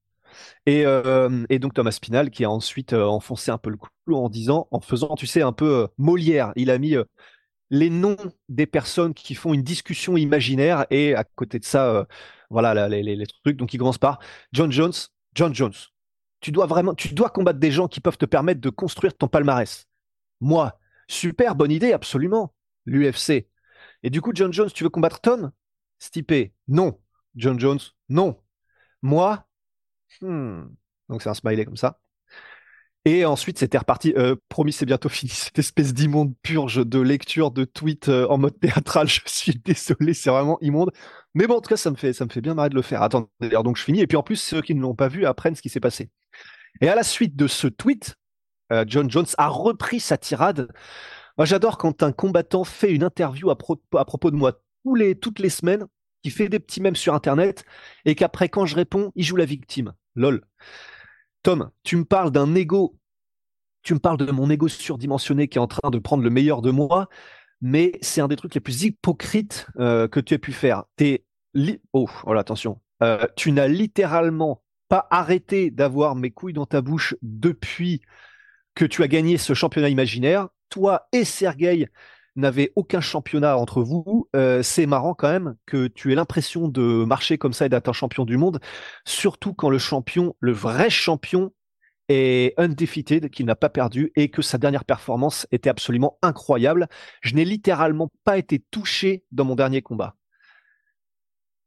Et, 0.66 0.84
euh, 0.86 1.44
et, 1.48 1.58
donc 1.58 1.74
Thomas 1.74 1.90
Spinal 1.90 2.30
qui 2.30 2.44
a 2.44 2.50
ensuite 2.50 2.92
enfoncé 2.92 3.50
un 3.50 3.58
peu 3.58 3.70
le 3.70 3.76
clou 3.76 4.16
en 4.16 4.28
disant, 4.28 4.68
en 4.70 4.80
faisant, 4.80 5.16
tu 5.16 5.26
sais, 5.26 5.42
un 5.42 5.52
peu 5.52 5.88
Molière. 5.98 6.52
Il 6.54 6.70
a 6.70 6.78
mis 6.78 6.94
les 7.70 7.90
noms 7.90 8.16
des 8.48 8.66
personnes 8.66 9.14
qui 9.14 9.34
font 9.34 9.52
une 9.52 9.62
discussion 9.62 10.16
imaginaire 10.16 10.86
et 10.90 11.14
à 11.16 11.24
côté 11.24 11.58
de 11.58 11.64
ça, 11.64 12.06
voilà 12.50 12.88
les, 12.88 13.02
les, 13.02 13.26
trucs. 13.26 13.56
Donc 13.56 13.74
il 13.74 13.78
commence 13.78 13.98
par 13.98 14.20
John 14.52 14.70
Jones. 14.70 14.92
John 15.34 15.54
Jones, 15.54 15.74
tu 16.40 16.52
dois 16.52 16.66
vraiment, 16.66 16.94
tu 16.94 17.14
dois 17.14 17.30
combattre 17.30 17.58
des 17.58 17.70
gens 17.70 17.88
qui 17.88 18.00
peuvent 18.00 18.18
te 18.18 18.26
permettre 18.26 18.60
de 18.60 18.70
construire 18.70 19.16
ton 19.16 19.28
palmarès. 19.28 19.86
Moi, 20.40 20.78
super 21.08 21.54
bonne 21.54 21.72
idée, 21.72 21.92
absolument. 21.92 22.54
L'UFC. 22.84 23.48
Et 24.02 24.10
du 24.10 24.20
coup, 24.20 24.32
John 24.34 24.52
Jones, 24.52 24.70
tu 24.72 24.84
veux 24.84 24.90
combattre 24.90 25.20
Tom? 25.20 25.50
Stipe, 25.98 26.52
non. 26.68 27.00
John 27.34 27.58
Jones, 27.58 27.80
non. 28.08 28.36
Moi, 29.02 29.46
hmm. 30.20 30.64
donc 31.08 31.22
c'est 31.22 31.28
un 31.28 31.34
smiley 31.34 31.64
comme 31.64 31.76
ça. 31.76 32.00
Et 33.06 33.24
ensuite, 33.24 33.58
c'était 33.58 33.78
reparti. 33.78 34.12
Euh, 34.16 34.34
promis, 34.48 34.72
c'est 34.72 34.84
bientôt 34.84 35.08
fini. 35.10 35.30
Cette 35.30 35.58
espèce 35.60 35.94
d'immonde 35.94 36.34
purge 36.42 36.84
de 36.84 36.98
lecture 36.98 37.52
de 37.52 37.64
tweets 37.64 38.08
euh, 38.08 38.26
en 38.28 38.36
mode 38.36 38.58
théâtral. 38.58 39.08
Je 39.08 39.20
suis 39.26 39.54
désolé, 39.54 40.12
c'est 40.12 40.30
vraiment 40.30 40.58
immonde. 40.60 40.90
Mais 41.34 41.46
bon, 41.46 41.56
en 41.56 41.60
tout 41.60 41.68
cas, 41.68 41.76
ça 41.76 41.90
me 41.90 41.96
fait, 41.96 42.12
ça 42.12 42.24
me 42.24 42.30
fait 42.30 42.40
bien 42.40 42.54
marrer 42.54 42.68
de 42.68 42.74
le 42.74 42.82
faire. 42.82 43.02
Attendez, 43.02 43.28
donc 43.62 43.76
je 43.76 43.84
finis. 43.84 44.00
Et 44.00 44.06
puis 44.06 44.16
en 44.16 44.22
plus, 44.22 44.36
ceux 44.36 44.62
qui 44.62 44.74
ne 44.74 44.80
l'ont 44.80 44.94
pas 44.94 45.08
vu 45.08 45.24
apprennent 45.26 45.54
ce 45.54 45.62
qui 45.62 45.68
s'est 45.68 45.80
passé. 45.80 46.10
Et 46.80 46.88
à 46.88 46.94
la 46.94 47.02
suite 47.02 47.36
de 47.36 47.46
ce 47.46 47.66
tweet, 47.66 48.16
euh, 48.72 48.84
John 48.86 49.10
Jones 49.10 49.26
a 49.38 49.48
repris 49.48 50.00
sa 50.00 50.16
tirade. 50.16 50.68
Moi, 51.38 51.44
j'adore 51.44 51.78
quand 51.78 52.02
un 52.02 52.12
combattant 52.12 52.64
fait 52.64 52.92
une 52.92 53.04
interview 53.04 53.50
à, 53.50 53.56
propos 53.56 54.30
de 54.30 54.36
moi 54.36 54.60
toutes 55.20 55.38
les 55.40 55.50
semaines, 55.50 55.86
qui 56.22 56.30
fait 56.30 56.48
des 56.48 56.60
petits 56.60 56.80
mèmes 56.80 56.96
sur 56.96 57.14
Internet, 57.14 57.64
et 58.04 58.14
qu'après, 58.14 58.48
quand 58.48 58.66
je 58.66 58.76
réponds, 58.76 59.12
il 59.16 59.24
joue 59.24 59.36
la 59.36 59.44
victime. 59.44 59.92
Lol. 60.14 60.42
Tom, 61.42 61.70
tu 61.82 61.96
me 61.96 62.04
parles 62.04 62.30
d'un 62.30 62.54
ego, 62.54 62.96
tu 63.82 63.94
me 63.94 63.98
parles 63.98 64.16
de 64.16 64.30
mon 64.30 64.48
ego 64.50 64.68
surdimensionné 64.68 65.48
qui 65.48 65.58
est 65.58 65.60
en 65.60 65.66
train 65.66 65.90
de 65.90 65.98
prendre 65.98 66.24
le 66.24 66.30
meilleur 66.30 66.62
de 66.62 66.70
moi, 66.70 67.08
mais 67.60 67.92
c'est 68.00 68.20
un 68.20 68.28
des 68.28 68.36
trucs 68.36 68.54
les 68.54 68.60
plus 68.60 68.84
hypocrites 68.84 69.66
euh, 69.78 70.08
que 70.08 70.20
tu 70.20 70.34
aies 70.34 70.38
pu 70.38 70.52
faire. 70.52 70.84
T'es 70.96 71.24
oh, 71.92 72.08
voilà, 72.24 72.40
attention. 72.40 72.80
Euh, 73.02 73.26
tu 73.36 73.52
n'as 73.52 73.68
littéralement 73.68 74.62
pas 74.88 75.06
arrêté 75.10 75.70
d'avoir 75.70 76.14
mes 76.14 76.30
couilles 76.30 76.52
dans 76.52 76.66
ta 76.66 76.80
bouche 76.80 77.14
depuis 77.22 78.02
que 78.74 78.84
tu 78.84 79.02
as 79.02 79.08
gagné 79.08 79.38
ce 79.38 79.54
championnat 79.54 79.88
imaginaire. 79.88 80.48
Toi 80.68 81.08
et 81.12 81.24
Sergei 81.24 81.88
n'avez 82.36 82.72
aucun 82.76 83.00
championnat 83.00 83.56
entre 83.56 83.82
vous. 83.82 84.28
Euh, 84.36 84.62
c'est 84.62 84.86
marrant 84.86 85.14
quand 85.14 85.30
même 85.30 85.56
que 85.66 85.86
tu 85.88 86.12
aies 86.12 86.14
l'impression 86.14 86.68
de 86.68 87.04
marcher 87.04 87.38
comme 87.38 87.52
ça 87.52 87.66
et 87.66 87.68
d'être 87.68 87.88
un 87.88 87.94
champion 87.94 88.24
du 88.24 88.36
monde, 88.36 88.60
surtout 89.04 89.54
quand 89.54 89.70
le 89.70 89.78
champion, 89.78 90.36
le 90.40 90.52
vrai 90.52 90.90
champion, 90.90 91.52
est 92.08 92.54
undefeated, 92.56 93.30
qu'il 93.30 93.46
n'a 93.46 93.56
pas 93.56 93.68
perdu 93.68 94.12
et 94.14 94.30
que 94.30 94.42
sa 94.42 94.58
dernière 94.58 94.84
performance 94.84 95.46
était 95.50 95.70
absolument 95.70 96.18
incroyable. 96.22 96.88
Je 97.20 97.34
n'ai 97.34 97.44
littéralement 97.44 98.12
pas 98.24 98.38
été 98.38 98.64
touché 98.70 99.24
dans 99.32 99.44
mon 99.44 99.56
dernier 99.56 99.82
combat. 99.82 100.14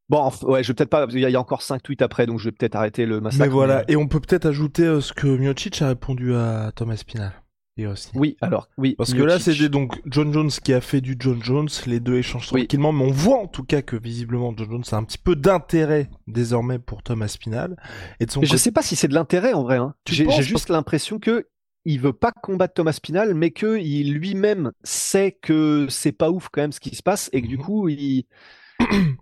Bon, 0.10 0.32
ouais, 0.44 0.64
je 0.64 0.70
vais 0.70 0.74
peut-être 0.74 0.90
pas. 0.90 1.06
Il 1.12 1.20
y, 1.20 1.36
a 1.36 1.40
encore 1.40 1.62
cinq 1.62 1.84
tweets 1.84 2.02
après, 2.02 2.26
donc 2.26 2.40
je 2.40 2.46
vais 2.46 2.52
peut-être 2.52 2.76
arrêter 2.76 3.06
le 3.06 3.22
massacre. 3.22 3.44
Mais 3.44 3.50
voilà, 3.50 3.84
et 3.88 3.96
on 3.96 4.08
peut 4.08 4.20
peut-être 4.20 4.48
ajouter 4.48 4.84
euh, 4.84 5.02
ce 5.02 5.14
que 5.14 5.28
Miocic 5.28 5.82
a 5.82 5.90
répondu 5.90 6.36
à 6.36 6.72
Thomas. 6.76 7.04
Aussi. 7.88 8.10
Oui, 8.14 8.36
alors, 8.42 8.68
oui. 8.78 8.96
Parce 8.98 9.14
que 9.14 9.22
là, 9.22 9.40
c'était 9.40 9.70
donc 9.70 10.02
John 10.06 10.34
Jones 10.34 10.50
qui 10.50 10.74
a 10.74 10.82
fait 10.82 11.02
du 11.02 11.16
John 11.18 11.42
Jones. 11.42 11.70
Les 11.86 12.00
deux 12.00 12.18
échangent 12.18 12.48
tranquillement, 12.48 12.92
mais 12.92 13.06
on 13.06 13.12
voit 13.12 13.38
en 13.38 13.48
tout 13.48 13.64
cas 13.64 13.82
que 13.82 13.96
visiblement 13.96 14.54
John 14.58 14.70
Jones 14.70 14.84
a 14.92 14.98
un 14.98 15.04
petit 15.04 15.18
peu 15.18 15.36
d'intérêt 15.36 16.10
désormais 16.28 16.80
pour 16.80 17.04
Thomas 17.04 17.28
Spinal. 17.28 17.78
Et 18.20 18.26
de 18.26 18.32
son 18.32 18.44
Je 18.44 18.58
sais 18.58 18.72
pas 18.72 18.82
si 18.82 18.96
c'est 18.96 19.08
de 19.08 19.14
l'intérêt 19.14 19.54
en 19.54 19.64
vrai. 19.64 19.78
Hein. 19.78 19.94
J'ai 20.06 20.30
juste 20.42 20.70
l'impression 20.70 21.20
que 21.20 21.48
il 21.86 22.02
veut 22.02 22.14
pas 22.14 22.32
combattre 22.32 22.74
Thomas 22.74 22.92
Spinal, 22.92 23.34
mais 23.34 23.52
que 23.52 23.80
il 23.80 24.14
lui-même 24.14 24.72
sait 24.84 25.38
que 25.42 25.88
c'est 25.90 26.12
pas 26.12 26.30
ouf 26.30 26.50
quand 26.52 26.62
même 26.62 26.74
ce 26.74 26.82
qui 26.82 26.94
se 26.96 27.04
passe 27.04 27.30
et 27.32 27.42
que 27.42 27.48
du 27.48 27.58
mhm. 27.58 27.64
coup 27.64 27.88
il 27.88 28.26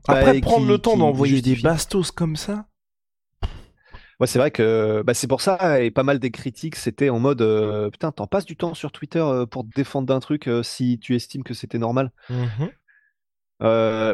après 0.07 0.33
bah, 0.33 0.42
prendre 0.42 0.68
le 0.68 0.77
temps 0.77 0.98
d'envoyer 0.98 1.42
des 1.42 1.56
bastos 1.56 2.12
comme 2.12 2.36
ça. 2.36 2.68
Ouais, 4.19 4.25
c'est 4.25 4.39
vrai 4.39 4.50
que 4.50 5.04
bah, 5.06 5.13
c'est 5.13 5.27
pour 5.27 5.42
ça, 5.42 5.81
et 5.81 5.92
pas 5.92 6.01
mal 6.04 6.18
des 6.18 6.31
critiques, 6.31 6.75
c'était 6.75 7.09
en 7.09 7.19
mode 7.19 7.42
euh, 7.42 7.92
putain, 7.92 8.12
t'en 8.12 8.25
passes 8.25 8.45
du 8.45 8.56
temps 8.56 8.74
sur 8.74 8.92
Twitter 8.92 9.19
euh, 9.19 9.45
pour 9.45 9.63
te 9.63 9.69
défendre 9.75 10.07
d'un 10.07 10.19
truc 10.19 10.48
euh, 10.48 10.63
si 10.63 10.98
tu 10.98 11.15
estimes 11.15 11.44
que 11.44 11.54
c'était 11.54 11.77
normal. 11.77 12.12
Mmh 13.59 13.65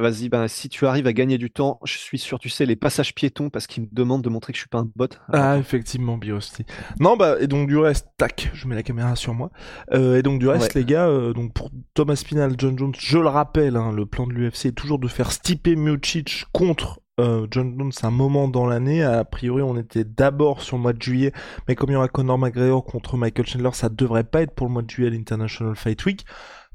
vas-y, 0.03 0.29
ben 0.29 0.47
si 0.47 0.69
tu 0.69 0.85
arrives 0.85 1.07
à 1.07 1.13
gagner 1.13 1.37
du 1.37 1.51
temps, 1.51 1.79
je 1.83 1.97
suis 1.97 2.17
sûr, 2.17 2.39
tu 2.39 2.49
sais, 2.49 2.65
les 2.65 2.75
passages 2.75 3.13
piétons 3.13 3.49
parce 3.49 3.67
qu'ils 3.67 3.83
me 3.83 3.89
demandent 3.91 4.21
de 4.21 4.29
montrer 4.29 4.53
que 4.53 4.57
je 4.57 4.61
suis 4.61 4.69
pas 4.69 4.79
un 4.79 4.89
bot. 4.95 5.07
ah, 5.31 5.57
effectivement, 5.57 6.17
Biosti. 6.17 6.65
Non, 6.99 7.17
bah, 7.17 7.35
et 7.39 7.47
donc 7.47 7.67
du 7.67 7.77
reste, 7.77 8.07
tac, 8.17 8.49
je 8.53 8.67
mets 8.67 8.75
la 8.75 8.83
caméra 8.83 9.15
sur 9.15 9.33
moi. 9.33 9.51
et 9.91 10.21
donc 10.21 10.39
du 10.39 10.47
reste, 10.47 10.73
les 10.73 10.85
gars, 10.85 11.07
donc 11.33 11.53
pour 11.53 11.71
Thomas 11.93 12.15
Spinal, 12.15 12.55
John 12.57 12.77
Jones, 12.77 12.93
je 12.97 13.17
le 13.17 13.27
rappelle, 13.27 13.75
hein, 13.75 13.91
le 13.91 14.05
plan 14.05 14.27
de 14.27 14.33
l'UFC 14.33 14.67
est 14.67 14.71
toujours 14.71 14.99
de 14.99 15.07
faire 15.07 15.31
Stipe 15.31 15.67
Miocic 15.67 16.45
contre 16.51 17.01
euh, 17.19 17.45
John 17.51 17.75
Jones 17.77 17.91
un 18.01 18.11
moment 18.11 18.47
dans 18.47 18.65
l'année. 18.65 19.03
A 19.03 19.23
priori, 19.23 19.61
on 19.61 19.77
était 19.77 20.03
d'abord 20.03 20.61
sur 20.61 20.77
le 20.77 20.81
mois 20.81 20.93
de 20.93 21.01
juillet, 21.01 21.31
mais 21.67 21.75
comme 21.75 21.89
il 21.89 21.93
y 21.93 21.95
aura 21.95 22.07
Conor 22.07 22.39
McGregor 22.39 22.83
contre 22.83 23.17
Michael 23.17 23.45
Chandler, 23.45 23.69
ça 23.73 23.89
devrait 23.89 24.23
pas 24.23 24.41
être 24.41 24.55
pour 24.55 24.67
le 24.67 24.73
mois 24.73 24.81
de 24.81 24.89
juillet 24.89 25.09
à 25.09 25.11
l'International 25.11 25.75
Fight 25.75 26.03
Week. 26.05 26.25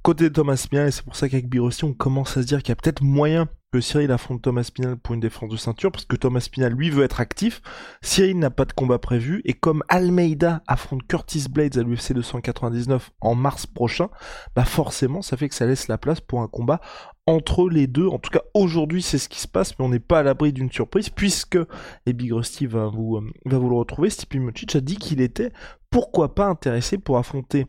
Côté 0.09 0.33
Thomas 0.33 0.67
Pinal, 0.71 0.89
et 0.89 0.91
c'est 0.91 1.05
pour 1.05 1.17
ça 1.17 1.29
qu'avec 1.29 1.51
Birossi, 1.51 1.85
on 1.85 1.93
commence 1.93 2.39
à 2.39 2.41
se 2.41 2.47
dire 2.47 2.63
qu'il 2.63 2.71
y 2.71 2.73
a 2.73 2.77
peut-être 2.77 3.03
moyen 3.03 3.47
que 3.75 3.83
Cyril 3.83 4.11
affronte 4.11 4.41
Thomas 4.41 4.71
Pinal 4.75 4.97
pour 4.97 5.15
une 5.15 5.21
défense 5.21 5.51
de 5.51 5.59
ceinture, 5.59 5.93
parce 5.93 6.07
que 6.07 6.17
Thomas 6.17 6.49
Pinal, 6.51 6.73
lui, 6.73 6.89
veut 6.89 7.05
être 7.05 7.21
actif. 7.21 7.61
Cyril 8.01 8.39
n'a 8.39 8.49
pas 8.49 8.65
de 8.65 8.73
combat 8.73 8.99
prévu, 8.99 9.43
et 9.45 9.53
comme 9.53 9.85
Almeida 9.91 10.63
affronte 10.67 11.07
Curtis 11.07 11.45
Blades 11.51 11.77
à 11.77 11.83
l'UFC 11.83 12.15
299 12.15 13.11
en 13.21 13.35
mars 13.35 13.67
prochain, 13.67 14.09
bah 14.57 14.65
forcément, 14.65 15.21
ça 15.21 15.37
fait 15.37 15.51
que 15.51 15.55
ça 15.55 15.67
laisse 15.67 15.89
la 15.89 15.99
place 15.99 16.23
pour 16.23 16.41
un 16.41 16.49
combat 16.49 16.81
entre 17.27 17.69
les 17.69 17.87
deux. 17.87 18.07
En 18.07 18.19
tout 18.19 18.31
cas, 18.31 18.45
aujourd'hui, 18.55 19.03
c'est 19.03 19.19
ce 19.19 19.29
qui 19.29 19.41
se 19.41 19.47
passe, 19.47 19.79
mais 19.79 19.85
on 19.85 19.91
n'est 19.91 19.99
pas 19.99 20.21
à 20.21 20.23
l'abri 20.23 20.55
d'une 20.55 20.73
surprise, 20.73 21.11
puisque, 21.11 21.59
et 22.07 22.15
Big 22.15 22.33
Rusty 22.33 22.65
va 22.65 22.87
vous, 22.87 23.17
euh, 23.17 23.31
va 23.45 23.59
vous 23.59 23.69
le 23.69 23.77
retrouver, 23.77 24.09
Stipe 24.09 24.37
Miocic 24.37 24.75
a 24.75 24.81
dit 24.81 24.97
qu'il 24.97 25.21
était, 25.21 25.53
pourquoi 25.91 26.35
pas, 26.35 26.47
intéressé 26.47 26.97
pour 26.97 27.19
affronter 27.19 27.67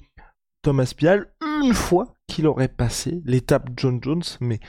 Thomas 0.62 0.93
Pial 0.96 1.27
une 1.62 1.74
fois 1.74 2.16
qu'il 2.28 2.48
aurait 2.48 2.68
passé 2.68 3.22
l'étape 3.25 3.70
John 3.75 4.00
Jones, 4.01 4.24
mais 4.39 4.60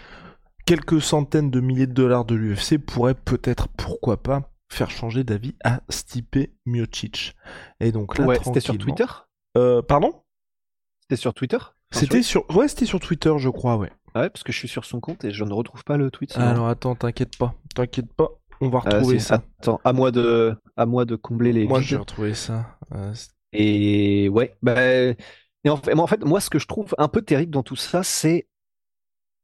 quelques 0.67 1.01
centaines 1.01 1.51
de 1.51 1.61
milliers 1.61 1.87
de 1.87 1.93
dollars 1.93 2.25
de 2.25 2.35
l'UFC 2.35 2.79
pourraient 2.79 3.15
peut-être, 3.15 3.69
pourquoi 3.69 4.23
pas, 4.23 4.51
faire 4.69 4.91
changer 4.91 5.25
d'avis 5.25 5.55
à 5.65 5.81
Stipe 5.89 6.37
Miocic. 6.67 7.35
Et 7.81 7.93
donc 7.93 8.19
là, 8.19 8.27
ouais, 8.27 8.39
c'était 8.43 8.61
sur 8.61 8.79
Twitter? 8.79 9.07
Euh, 9.57 9.83
Pardon? 9.83 10.23
C'était 11.03 11.17
sur 11.17 11.35
Twitter? 11.35 11.59
C'était 11.91 12.23
sur... 12.23 12.49
Ouais, 12.55 12.69
c'était 12.69 12.87
sur 12.87 13.01
Twitter, 13.01 13.33
je 13.39 13.49
crois, 13.49 13.77
ouais. 13.77 13.91
Ah 14.15 14.23
ouais, 14.23 14.31
parce 14.31 14.43
que 14.43 14.53
je 14.53 14.59
suis 14.59 14.69
sur 14.69 14.85
son 14.85 15.01
compte 15.01 15.25
et 15.25 15.31
je 15.31 15.45
ne 15.45 15.53
retrouve 15.53 15.85
pas 15.85 15.97
le 15.97 16.11
tweet. 16.11 16.37
Alors 16.37 16.69
attends, 16.69 16.95
t'inquiète 16.95 17.37
pas, 17.37 17.55
t'inquiète 17.75 18.13
pas, 18.13 18.29
on 18.61 18.69
va 18.69 18.81
ah, 18.85 18.97
retrouver 18.97 19.19
ça. 19.19 19.43
Attends, 19.61 19.81
à 19.85 19.93
moi 19.93 20.11
de, 20.11 20.57
à 20.77 20.87
moi 20.87 21.05
de 21.05 21.17
combler 21.17 21.53
les. 21.53 21.67
Moi, 21.67 21.81
j'ai 21.81 21.97
retrouvé 21.97 22.35
ça. 22.35 22.77
Euh, 22.93 23.15
et 23.53 24.29
ouais, 24.29 24.57
bah, 24.63 24.75
et 25.65 25.69
en 25.71 25.77
fait, 26.07 26.25
moi, 26.25 26.41
ce 26.41 26.51
que 26.51 26.59
je 26.59 26.67
trouve 26.67 26.95
un 26.99 27.09
peu 27.09 27.23
terrible 27.23 27.53
dans 27.53 27.63
tout 27.63 27.77
ça, 27.77 28.03
c'est 28.03 28.49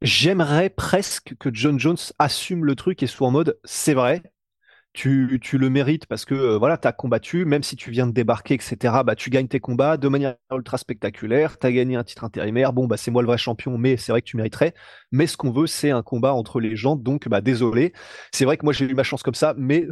j'aimerais 0.03 0.71
presque 0.71 1.35
que 1.39 1.49
John 1.53 1.79
Jones 1.79 1.97
assume 2.19 2.65
le 2.65 2.75
truc 2.75 3.03
et 3.03 3.07
soit 3.07 3.27
en 3.29 3.31
mode 3.31 3.59
c'est 3.65 3.95
vrai, 3.95 4.23
tu, 4.93 5.39
tu 5.43 5.59
le 5.59 5.71
mérites 5.71 6.07
parce 6.07 6.25
que 6.25 6.35
euh, 6.35 6.59
voilà, 6.59 6.79
tu 6.79 6.89
as 6.89 6.93
combattu, 6.93 7.45
même 7.45 7.63
si 7.63 7.77
tu 7.77 7.91
viens 7.91 8.07
de 8.07 8.13
débarquer, 8.13 8.55
etc. 8.55 9.05
Bah, 9.05 9.17
tu 9.17 9.31
gagnes 9.31 9.49
tes 9.49 9.61
combats 9.61 9.97
de 9.99 10.09
manière 10.09 10.37
ultra 10.53 10.79
spectaculaire, 10.79 11.59
tu 11.59 11.67
as 11.67 11.73
gagné 11.73 11.97
un 11.97 12.05
titre 12.05 12.25
intérimaire. 12.25 12.73
Bon, 12.73 12.87
bah, 12.87 12.97
c'est 12.97 13.11
moi 13.11 13.23
le 13.23 13.29
vrai 13.29 13.39
champion, 13.39 13.79
mais 13.79 13.97
c'est 13.99 14.13
vrai 14.13 14.23
que 14.23 14.27
tu 14.29 14.37
mériterais. 14.37 14.75
Mais 15.13 15.27
ce 15.27 15.37
qu'on 15.37 15.53
veut, 15.53 15.67
c'est 15.69 15.91
un 15.91 16.03
combat 16.03 16.35
entre 16.35 16.61
les 16.61 16.77
gens, 16.77 16.97
donc 16.97 17.29
bah, 17.29 17.41
désolé. 17.43 17.93
C'est 18.33 18.45
vrai 18.47 18.57
que 18.59 18.65
moi 18.65 18.73
j'ai 18.73 18.87
eu 18.87 18.95
ma 18.95 19.05
chance 19.05 19.23
comme 19.23 19.35
ça, 19.35 19.55
mais 19.59 19.87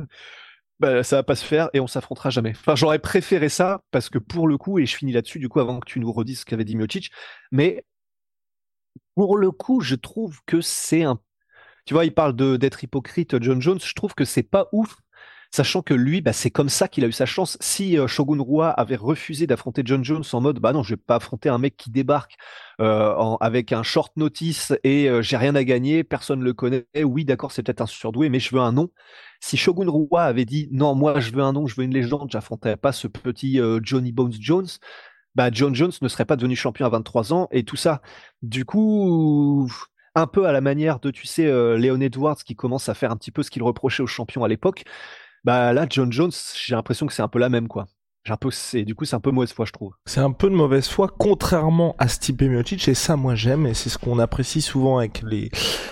bah, 0.81 1.03
ça 1.03 1.17
va 1.17 1.23
pas 1.23 1.37
se 1.37 1.45
faire 1.45 1.71
et 1.73 1.81
on 1.81 1.87
s'affrontera 1.87 2.31
jamais. 2.31 2.51
Enfin, 2.51 2.75
j'aurais 2.75 2.99
préféré 2.99 3.49
ça 3.49 3.81
parce 3.91 4.09
que 4.09 4.19
pour 4.19 4.49
le 4.49 4.59
coup, 4.59 4.79
et 4.79 4.87
je 4.87 4.97
finis 4.97 5.13
là-dessus 5.13 5.39
du 5.39 5.49
coup 5.49 5.61
avant 5.61 5.81
que 5.81 5.87
tu 5.87 6.01
nous 6.01 6.13
redises 6.13 6.41
ce 6.41 6.45
qu'avait 6.45 6.65
dit 6.65 6.77
Miocic, 6.77 7.11
mais 7.53 7.85
pour 9.15 9.37
le 9.37 9.51
coup, 9.51 9.81
je 9.81 9.95
trouve 9.95 10.41
que 10.47 10.61
c'est 10.61 11.03
un. 11.05 11.21
Tu 11.87 11.95
vois, 11.95 12.05
il 12.05 12.15
parle 12.15 12.35
de 12.35 12.57
d'être 12.57 12.83
hypocrite, 12.83 13.41
John 13.43 13.61
Jones. 13.61 13.81
Je 13.81 13.95
trouve 13.95 14.15
que 14.15 14.25
c'est 14.25 14.43
pas 14.43 14.69
ouf, 14.73 14.97
sachant 15.55 15.83
que 15.83 15.95
lui, 15.95 16.21
bah, 16.21 16.33
c'est 16.33 16.51
comme 16.51 16.69
ça 16.69 16.89
qu'il 16.89 17.05
a 17.05 17.07
eu 17.07 17.13
sa 17.13 17.27
chance. 17.27 17.57
Si 17.61 17.97
euh, 17.97 18.09
Shogun 18.09 18.43
Rua 18.43 18.71
avait 18.71 18.97
refusé 18.97 19.47
d'affronter 19.47 19.83
John 19.85 20.03
Jones 20.03 20.25
en 20.33 20.41
mode, 20.41 20.59
bah 20.59 20.73
non, 20.73 20.83
je 20.83 20.95
vais 20.95 21.01
pas 21.01 21.15
affronter 21.17 21.49
un 21.49 21.59
mec 21.59 21.77
qui 21.77 21.91
débarque 21.91 22.37
euh, 22.81 23.37
avec 23.41 23.71
un 23.73 23.85
short 23.85 24.17
notice 24.17 24.73
et 24.83 25.09
euh, 25.09 25.23
j'ai 25.23 25.37
rien 25.37 25.55
à 25.55 25.63
gagner, 25.63 26.03
personne 26.03 26.43
le 26.43 26.55
connaît. 26.55 26.87
Oui, 27.05 27.25
d'accord, 27.25 27.53
c'est 27.53 27.63
peut-être 27.63 27.83
un 27.83 27.87
surdoué, 27.87 28.31
mais 28.31 28.41
je 28.41 28.53
veux 28.53 28.61
un 28.61 28.73
nom. 28.73 28.91
Si 29.41 29.57
Shogun 29.57 29.89
Rua 29.89 30.25
avait 30.25 30.45
dit, 30.45 30.69
non, 30.73 30.97
moi, 30.97 31.21
je 31.21 31.31
veux 31.31 31.43
un 31.43 31.53
nom, 31.53 31.69
je 31.69 31.77
veux 31.77 31.85
une 31.85 31.95
légende, 31.95 32.33
j'affronterai 32.33 32.77
pas 32.77 32.91
ce 32.91 33.07
petit 33.07 33.61
Johnny 33.83 34.11
Bones 34.11 34.33
Jones 34.33 34.67
bah, 35.37 35.51
John 35.53 35.75
Jones 35.75 35.93
ne 36.01 36.09
serait 36.09 36.25
pas 36.25 36.37
devenu 36.37 36.57
champion 36.57 36.87
à 36.87 36.89
23 36.89 37.33
ans 37.33 37.49
et 37.51 37.65
tout 37.65 37.77
ça. 37.77 38.03
Du 38.43 38.65
coup, 38.65 39.69
un 40.15 40.27
peu 40.27 40.47
à 40.47 40.53
la 40.53 40.61
manière 40.61 41.01
de, 41.01 41.11
tu 41.11 41.27
sais, 41.27 41.45
Léon 41.77 42.01
Edwards 42.01 42.39
qui 42.45 42.55
commence 42.55 42.89
à 42.89 42.95
faire 42.95 43.11
un 43.11 43.17
petit 43.17 43.33
peu 43.33 43.43
ce 43.43 43.51
qu'il 43.51 43.63
reprochait 43.63 44.03
aux 44.03 44.09
champions 44.09 44.45
à 44.45 44.49
l'époque. 44.49 44.85
Bah 45.45 45.73
là, 45.73 45.87
John 45.89 46.11
Jones, 46.11 46.33
j'ai 46.57 46.75
l'impression 46.75 47.07
que 47.07 47.13
c'est 47.13 47.23
un 47.23 47.29
peu 47.29 47.39
la 47.39 47.49
même, 47.49 47.69
quoi. 47.69 47.87
J'ai 48.25 48.33
un 48.33 48.39
peu, 48.39 48.51
c'est, 48.51 48.85
du 48.85 48.95
coup, 48.95 49.05
c'est 49.05 49.17
un 49.17 49.21
peu 49.21 49.31
mauvaise 49.31 49.53
foi, 49.53 49.67
je 49.67 49.73
trouve. 49.73 49.93
C'est 50.07 50.21
un 50.21 50.33
peu 50.33 50.49
de 50.49 50.55
mauvaise 50.55 50.89
foi, 50.89 51.09
contrairement 51.19 51.95
à 51.99 52.09
Stipe 52.09 52.41
Miocic, 52.41 52.89
et 52.89 52.95
ça, 52.95 53.17
moi, 53.17 53.35
j'aime, 53.35 53.67
et 53.67 53.75
c'est 53.75 53.91
ce 53.91 53.99
qu'on 53.99 54.19
apprécie 54.19 54.63
souvent 54.63 54.97
avec 54.97 55.23
les, 55.23 55.51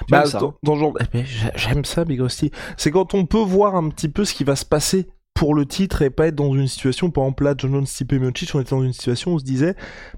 bah, 0.08 0.24
dans, 0.40 0.54
dans, 0.62 0.76
genre, 0.76 0.94
eh 0.98 1.04
ben, 1.12 1.26
j'aime 1.54 1.84
ça, 1.84 2.06
Big 2.06 2.20
Rusty. 2.20 2.50
C'est 2.78 2.90
quand 2.90 3.12
on 3.12 3.26
peut 3.26 3.36
voir 3.36 3.76
un 3.76 3.90
petit 3.90 4.08
peu 4.08 4.24
ce 4.24 4.32
qui 4.32 4.44
va 4.44 4.56
se 4.56 4.64
passer 4.64 5.10
pour 5.42 5.56
le 5.56 5.66
titre 5.66 6.02
et 6.02 6.10
pas 6.10 6.28
être 6.28 6.36
dans 6.36 6.54
une 6.54 6.68
situation, 6.68 7.10
par 7.10 7.24
exemple 7.24 7.42
là, 7.42 7.54
John 7.58 7.72
Jones, 7.72 7.84
Stipe 7.84 8.12
Miocic, 8.12 8.54
on 8.54 8.60
était 8.60 8.76
dans 8.76 8.84
une 8.84 8.92
situation 8.92 9.32
où 9.32 9.34
on 9.34 9.38
se 9.40 9.44
disait, 9.44 9.74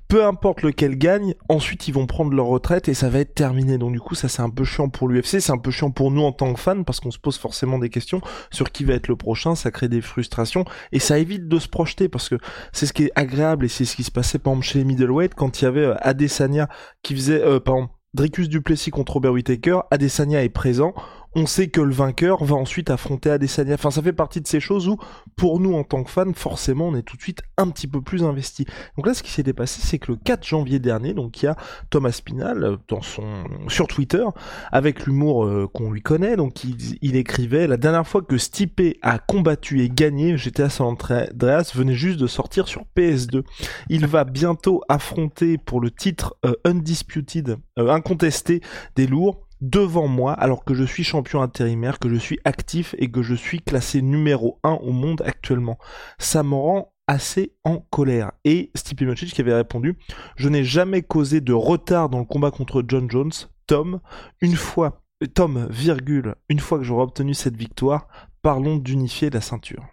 peu 0.07 0.23
importe 0.23 0.61
lequel 0.61 0.99
gagne, 0.99 1.33
ensuite 1.49 1.89
ils 1.89 1.95
vont 1.95 2.05
prendre 2.05 2.35
leur 2.35 2.45
retraite 2.45 2.91
et 2.91 2.95
ça 2.95 3.09
va 3.09 3.21
être 3.21 3.35
terminé. 3.35 3.79
Donc 3.79 3.93
du 3.93 4.01
coup, 4.01 4.15
ça 4.15 4.29
c'est 4.29 4.43
un 4.43 4.51
peu 4.51 4.65
chiant 4.65 4.91
pour 4.91 5.09
l'UFC, 5.09 5.41
c'est 5.41 5.51
un 5.51 5.57
peu 5.57 5.71
chiant 5.71 5.91
pour 5.91 6.11
nous 6.11 6.21
en 6.21 6.33
tant 6.33 6.53
que 6.53 6.61
fans 6.61 6.83
parce 6.83 7.01
qu'on 7.01 7.11
se 7.11 7.19
pose 7.19 7.39
forcément 7.39 7.79
des 7.79 7.89
questions 7.89 8.21
sur 8.51 8.71
qui 8.71 8.85
va 8.85 8.93
être 8.93 9.09
le 9.09 9.17
prochain, 9.17 9.55
ça 9.55 9.71
crée 9.71 9.89
des 9.89 10.03
frustrations 10.03 10.67
et 10.93 10.99
ça 10.99 11.19
évite 11.19 11.49
de 11.49 11.59
se 11.59 11.69
projeter 11.69 12.11
parce 12.11 12.29
que 12.29 12.37
c'est 12.75 12.85
ce 12.85 12.93
qui 12.93 13.05
est 13.05 13.13
agréable 13.15 13.65
et 13.65 13.69
c'est 13.69 13.87
ce 13.87 13.97
qui 13.97 14.05
se 14.05 14.11
passait 14.11 14.39
par 14.39 14.53
exemple 14.53 14.67
chez 14.67 14.81
les 14.81 14.85
middleweight 14.85 15.35
quand 15.35 15.63
il 15.63 15.65
y 15.65 15.69
avait 15.69 15.87
euh, 15.87 15.95
Adesanya 16.03 16.69
qui 17.03 17.15
faisait, 17.15 17.43
euh, 17.43 17.61
pardon, 17.61 17.89
Dricus 18.13 18.49
Duplessis 18.51 18.91
contre 18.91 19.15
Robert 19.15 19.33
Whittaker, 19.33 19.81
Adesanya 19.91 20.45
est 20.45 20.51
présent, 20.51 20.93
on 21.35 21.47
sait 21.47 21.69
que 21.69 21.81
le 21.81 21.93
vainqueur 21.93 22.45
va 22.45 22.57
ensuite 22.57 22.91
affronter 22.91 23.31
Adesanya. 23.31 23.75
Enfin, 23.75 23.91
ça 23.91 24.03
fait 24.03 24.13
partie 24.13 24.41
de 24.41 24.47
ces 24.47 24.61
choses 24.61 24.89
où, 24.89 24.99
pour 25.37 25.61
nous 25.61 25.75
en 25.75 25.85
tant 25.85 26.03
que 26.05 26.11
fans, 26.11 26.33
forcément, 26.35 26.89
on 26.89 26.97
est 26.97 27.03
tout 27.03 27.17
de 27.17 27.23
suite 27.23 27.43
un 27.57 27.69
petit 27.71 27.87
peu 27.87 28.01
plus 28.01 28.25
investi. 28.25 28.67
Donc 28.97 29.07
là, 29.07 29.15
ce 29.15 29.23
qui 29.23 29.31
s'est 29.31 29.45
passé, 29.53 29.81
c'est 29.83 29.99
que 29.99 30.13
le 30.13 30.19
4 30.19 30.45
janvier 30.45 30.79
dernier, 30.79 31.15
donc 31.15 31.43
il 31.43 31.47
y 31.47 31.49
a 31.49 31.57
Thomas 31.91 32.13
Spinal 32.13 32.65
euh, 32.65 32.77
dans 32.89 33.03
son 33.03 33.45
sur 33.69 33.87
Twitter, 33.87 34.25
avec 34.73 35.07
l'humour 35.07 35.45
euh, 35.45 35.69
qu'on 35.73 35.91
lui 35.91 36.03
connaît, 36.03 36.37
donc 36.37 36.65
il, 36.65 37.17
écrivait 37.17 37.67
la 37.67 37.77
dernière 37.77 38.07
fois 38.07 38.23
que 38.23 38.39
Stipe 38.39 38.81
a 39.03 39.19
combattu 39.19 39.83
et 39.83 39.89
gagné, 39.89 40.37
GTA 40.37 40.69
San 40.69 40.89
Andreas 40.89 41.73
venait 41.75 41.95
juste 41.95 42.19
de 42.19 42.27
sortir 42.27 42.67
sur 42.67 42.85
PS2. 42.97 43.45
Il 43.89 44.07
va 44.07 44.25
bientôt 44.25 44.83
affronter 44.89 45.59
pour 45.59 45.81
le 45.81 45.91
titre 45.91 46.37
euh, 46.45 46.55
undisputed, 46.65 47.59
incontesté 47.77 48.61
des 48.97 49.07
lourds 49.07 49.44
devant 49.71 50.09
moi 50.09 50.33
alors 50.33 50.65
que 50.65 50.75
je 50.75 50.85
suis 50.85 51.05
champion 51.05 51.43
intérimaire, 51.43 51.99
que 51.99 52.09
je 52.09 52.17
suis 52.17 52.39
actif 52.45 52.95
et 52.99 53.11
que 53.11 53.23
je 53.23 53.35
suis 53.35 53.61
classé 53.61 54.03
numéro 54.03 54.61
1 54.63 54.71
au 54.71 54.93
monde 54.93 55.23
actuellement. 55.25 55.79
Ça 56.19 56.43
me 56.43 56.55
rend 56.55 56.93
assez 57.07 57.55
en 57.65 57.79
colère. 57.79 58.33
Et 58.45 58.71
Stipe 58.75 59.03
Miocic 59.03 59.33
qui 59.33 59.41
avait 59.41 59.55
répondu 59.55 59.99
Je 60.37 60.49
n'ai 60.49 60.65
jamais 60.65 61.03
causé 61.03 61.41
de 61.41 61.53
retard 61.53 62.09
dans 62.09 62.19
le 62.19 62.25
combat 62.25 62.51
contre 62.51 62.83
John 62.87 63.11
Jones. 63.11 63.33
Tom, 63.67 64.01
une 64.41 64.57
fois, 64.57 65.03
Tom, 65.35 65.67
virgule, 65.71 66.35
une 66.49 66.61
fois 66.61 66.79
que 66.79 66.85
j'aurai 66.85 67.03
obtenu 67.03 67.33
cette 67.33 67.57
victoire, 67.57 68.09
parlons 68.43 68.77
d'unifier 68.77 69.31
la 69.31 69.41
ceinture. 69.41 69.87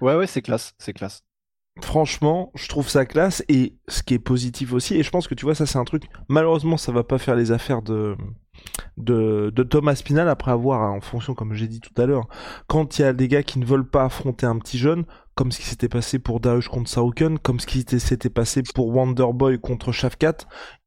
Ouais, 0.00 0.16
ouais, 0.16 0.26
c'est 0.26 0.42
classe, 0.42 0.74
c'est 0.78 0.92
classe 0.92 1.22
franchement, 1.84 2.50
je 2.54 2.68
trouve 2.68 2.88
ça 2.88 3.06
classe 3.06 3.44
et 3.48 3.74
ce 3.88 4.02
qui 4.02 4.14
est 4.14 4.18
positif 4.18 4.72
aussi, 4.72 4.96
et 4.96 5.02
je 5.02 5.10
pense 5.10 5.28
que 5.28 5.34
tu 5.34 5.44
vois, 5.44 5.54
ça 5.54 5.66
c'est 5.66 5.78
un 5.78 5.84
truc, 5.84 6.04
malheureusement, 6.28 6.76
ça 6.76 6.92
va 6.92 7.04
pas 7.04 7.18
faire 7.18 7.34
les 7.34 7.52
affaires 7.52 7.82
de, 7.82 8.16
de, 8.96 9.50
de 9.54 9.62
Thomas 9.62 9.94
Spinal 9.94 10.28
après 10.28 10.50
avoir, 10.50 10.92
en 10.92 11.00
fonction, 11.00 11.34
comme 11.34 11.54
j'ai 11.54 11.68
dit 11.68 11.80
tout 11.80 12.00
à 12.00 12.06
l'heure, 12.06 12.28
quand 12.66 12.98
il 12.98 13.02
y 13.02 13.04
a 13.04 13.12
des 13.12 13.28
gars 13.28 13.42
qui 13.42 13.58
ne 13.58 13.64
veulent 13.64 13.88
pas 13.88 14.04
affronter 14.04 14.46
un 14.46 14.58
petit 14.58 14.78
jeune, 14.78 15.04
comme 15.34 15.52
ce 15.52 15.58
qui 15.58 15.66
s'était 15.66 15.88
passé 15.88 16.18
pour 16.18 16.40
Darius 16.40 16.68
contre 16.68 16.90
Sauken, 16.90 17.38
comme 17.38 17.60
ce 17.60 17.66
qui 17.66 17.84
s'était 17.98 18.30
passé 18.30 18.62
pour 18.74 18.88
Wonderboy 18.88 19.58
contre 19.58 19.92
Shafkat. 19.92 20.36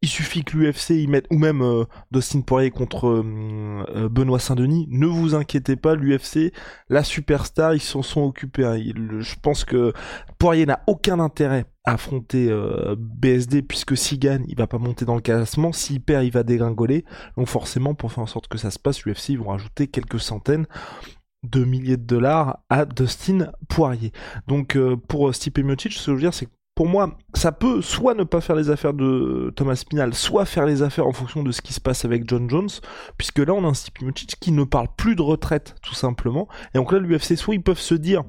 Il 0.01 0.09
suffit 0.09 0.43
que 0.43 0.57
l'UFC 0.57 0.91
y 0.91 1.07
mette, 1.07 1.25
ou 1.31 1.37
même 1.37 1.61
euh, 1.61 1.85
Dustin 2.11 2.41
Poirier 2.41 2.69
contre 2.69 3.07
euh, 3.07 3.85
euh, 3.95 4.09
Benoît 4.09 4.39
Saint-Denis. 4.39 4.87
Ne 4.91 5.07
vous 5.07 5.33
inquiétez 5.33 5.75
pas, 5.75 5.95
l'UFC, 5.95 6.53
la 6.89 7.03
superstar, 7.03 7.73
ils 7.73 7.81
s'en 7.81 8.01
sont 8.01 8.21
occupés. 8.21 8.65
Hein. 8.65 8.77
je 9.19 9.35
pense 9.41 9.63
que 9.65 9.93
Poirier 10.37 10.65
n'a 10.65 10.83
aucun 10.87 11.19
intérêt 11.19 11.65
à 11.85 11.93
affronter 11.93 12.49
BSD 12.97 13.61
puisque 13.61 13.97
s'il 13.97 14.19
gagne, 14.19 14.45
il 14.47 14.55
va 14.55 14.67
pas 14.67 14.77
monter 14.77 15.03
dans 15.03 15.15
le 15.15 15.21
classement. 15.21 15.71
S'il 15.73 16.01
perd, 16.01 16.23
il 16.23 16.31
va 16.31 16.43
dégringoler. 16.43 17.05
Donc 17.37 17.47
forcément, 17.47 17.93
pour 17.93 18.11
faire 18.11 18.23
en 18.23 18.27
sorte 18.27 18.47
que 18.47 18.57
ça 18.57 18.71
se 18.71 18.79
passe, 18.79 19.03
l'UFC 19.03 19.29
ils 19.29 19.39
vont 19.39 19.49
rajouter 19.49 19.87
quelques 19.87 20.19
centaines 20.19 20.65
de 21.43 21.63
milliers 21.63 21.97
de 21.97 22.03
dollars 22.03 22.59
à 22.69 22.85
Dustin 22.85 23.51
Poirier. 23.67 24.11
Donc 24.47 24.75
euh, 24.75 24.95
pour 24.95 25.27
euh, 25.27 25.33
Stipe 25.33 25.59
Miocic, 25.59 25.93
ce 25.93 25.97
que 25.99 26.11
je 26.11 26.11
veux 26.11 26.21
dire, 26.21 26.33
c'est 26.33 26.45
que 26.45 26.51
pour 26.75 26.87
moi, 26.87 27.15
ça 27.35 27.51
peut 27.51 27.83
soit 27.83 28.15
ne 28.15 28.23
pas 28.23 28.41
faire 28.41 28.55
les 28.55 28.71
affaires 28.71 28.95
de 28.95 29.53
Thomas 29.55 29.75
Spinal, 29.75 30.15
soit 30.15 30.45
faire 30.45 30.65
les 30.65 30.81
affaires 30.81 31.05
en 31.05 31.11
fonction 31.11 31.43
de 31.43 31.51
ce 31.51 31.61
qui 31.61 31.71
se 31.71 31.79
passe 31.79 32.03
avec 32.03 32.27
John 32.27 32.49
Jones, 32.49 32.69
puisque 33.17 33.39
là 33.39 33.53
on 33.53 33.63
a 33.63 33.67
un 33.67 33.73
Stipe 33.75 34.01
Miocic 34.01 34.39
qui 34.39 34.51
ne 34.51 34.63
parle 34.63 34.87
plus 34.97 35.15
de 35.15 35.21
retraite, 35.21 35.75
tout 35.83 35.93
simplement. 35.93 36.47
Et 36.73 36.79
donc 36.79 36.91
là, 36.91 36.97
l'UFC, 36.99 37.37
soit 37.37 37.53
ils 37.53 37.61
peuvent 37.61 37.79
se 37.79 37.95
dire... 37.95 38.23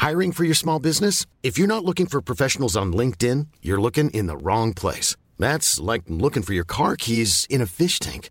Hiring 0.00 0.32
for 0.32 0.44
your 0.44 0.54
small 0.54 0.78
business? 0.78 1.26
If 1.42 1.58
you're 1.58 1.66
not 1.66 1.84
looking 1.84 2.06
for 2.06 2.20
professionals 2.20 2.76
on 2.76 2.92
LinkedIn, 2.92 3.46
you're 3.62 3.80
looking 3.80 4.10
in 4.10 4.26
the 4.26 4.36
wrong 4.36 4.72
place. 4.72 5.16
That's 5.38 5.80
like 5.80 6.02
looking 6.08 6.42
for 6.42 6.52
your 6.52 6.64
car 6.64 6.96
keys 6.96 7.46
in 7.50 7.60
a 7.60 7.66
fish 7.66 7.98
tank. 7.98 8.30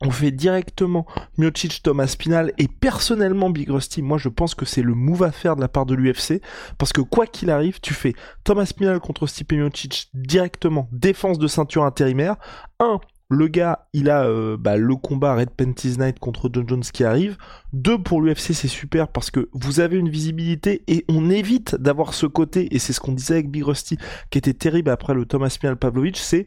On 0.00 0.10
fait 0.10 0.30
directement 0.30 1.06
Miocic, 1.38 1.82
Thomas 1.82 2.06
Spinal 2.06 2.52
et 2.58 2.68
personnellement 2.68 3.50
Big 3.50 3.68
Rusty, 3.68 4.00
moi 4.00 4.18
je 4.18 4.28
pense 4.28 4.54
que 4.54 4.64
c'est 4.64 4.82
le 4.82 4.94
move 4.94 5.24
à 5.24 5.32
faire 5.32 5.56
de 5.56 5.60
la 5.60 5.68
part 5.68 5.86
de 5.86 5.94
l'UFC 5.94 6.40
parce 6.78 6.92
que 6.92 7.00
quoi 7.00 7.26
qu'il 7.26 7.50
arrive, 7.50 7.80
tu 7.80 7.94
fais 7.94 8.14
Thomas 8.44 8.66
Spinal 8.66 9.00
contre 9.00 9.26
Stipe 9.26 9.52
Miocic 9.52 10.10
directement, 10.14 10.88
défense 10.92 11.38
de 11.38 11.48
ceinture 11.48 11.84
intérimaire. 11.84 12.36
Un, 12.78 13.00
le 13.30 13.48
gars, 13.48 13.88
il 13.92 14.08
a 14.08 14.24
euh, 14.24 14.56
bah, 14.56 14.76
le 14.76 14.96
combat 14.96 15.34
Red 15.34 15.50
Panties 15.50 15.98
Night 15.98 16.18
contre 16.18 16.48
John 16.52 16.66
Jones 16.66 16.80
qui 16.80 17.04
arrive. 17.04 17.36
Deux, 17.74 17.98
pour 17.98 18.22
l'UFC, 18.22 18.54
c'est 18.54 18.68
super 18.68 19.08
parce 19.08 19.30
que 19.30 19.50
vous 19.52 19.80
avez 19.80 19.98
une 19.98 20.08
visibilité 20.08 20.82
et 20.86 21.04
on 21.08 21.28
évite 21.28 21.74
d'avoir 21.74 22.14
ce 22.14 22.24
côté, 22.24 22.74
et 22.74 22.78
c'est 22.78 22.94
ce 22.94 23.00
qu'on 23.00 23.12
disait 23.12 23.34
avec 23.34 23.50
Big 23.50 23.64
Rusty, 23.64 23.98
qui 24.30 24.38
était 24.38 24.54
terrible 24.54 24.90
après 24.90 25.12
le 25.12 25.26
Thomas 25.26 25.50
Spinal 25.50 25.76
Pavlovich, 25.76 26.16
c'est 26.16 26.46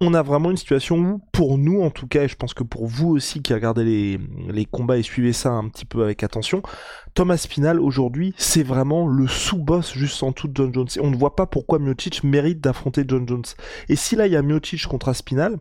on 0.00 0.14
a 0.14 0.22
vraiment 0.22 0.50
une 0.50 0.56
situation 0.56 0.98
où, 0.98 1.20
pour 1.32 1.58
nous 1.58 1.82
en 1.82 1.90
tout 1.90 2.06
cas, 2.06 2.24
et 2.24 2.28
je 2.28 2.36
pense 2.36 2.54
que 2.54 2.62
pour 2.62 2.86
vous 2.86 3.08
aussi 3.08 3.40
qui 3.40 3.54
regardez 3.54 3.84
les, 3.84 4.20
les 4.50 4.64
combats 4.64 4.98
et 4.98 5.02
suivez 5.02 5.32
ça 5.32 5.50
un 5.50 5.68
petit 5.68 5.86
peu 5.86 6.02
avec 6.02 6.22
attention, 6.22 6.62
Thomas 7.14 7.38
Spinal 7.38 7.80
aujourd'hui, 7.80 8.34
c'est 8.36 8.62
vraiment 8.62 9.06
le 9.06 9.26
sous-boss 9.26 9.94
juste 9.94 10.22
en 10.22 10.32
tout 10.32 10.48
de 10.48 10.56
John 10.56 10.72
Jones. 10.72 10.88
Et 10.96 11.00
on 11.00 11.10
ne 11.10 11.16
voit 11.16 11.34
pas 11.34 11.46
pourquoi 11.46 11.78
Miocic 11.78 12.24
mérite 12.24 12.60
d'affronter 12.60 13.04
John 13.08 13.26
Jones. 13.26 13.44
Et 13.88 13.96
si 13.96 14.16
là 14.16 14.26
il 14.26 14.32
y 14.34 14.36
a 14.36 14.42
Miocic 14.42 14.86
contre 14.86 15.08
Aspinal, 15.08 15.58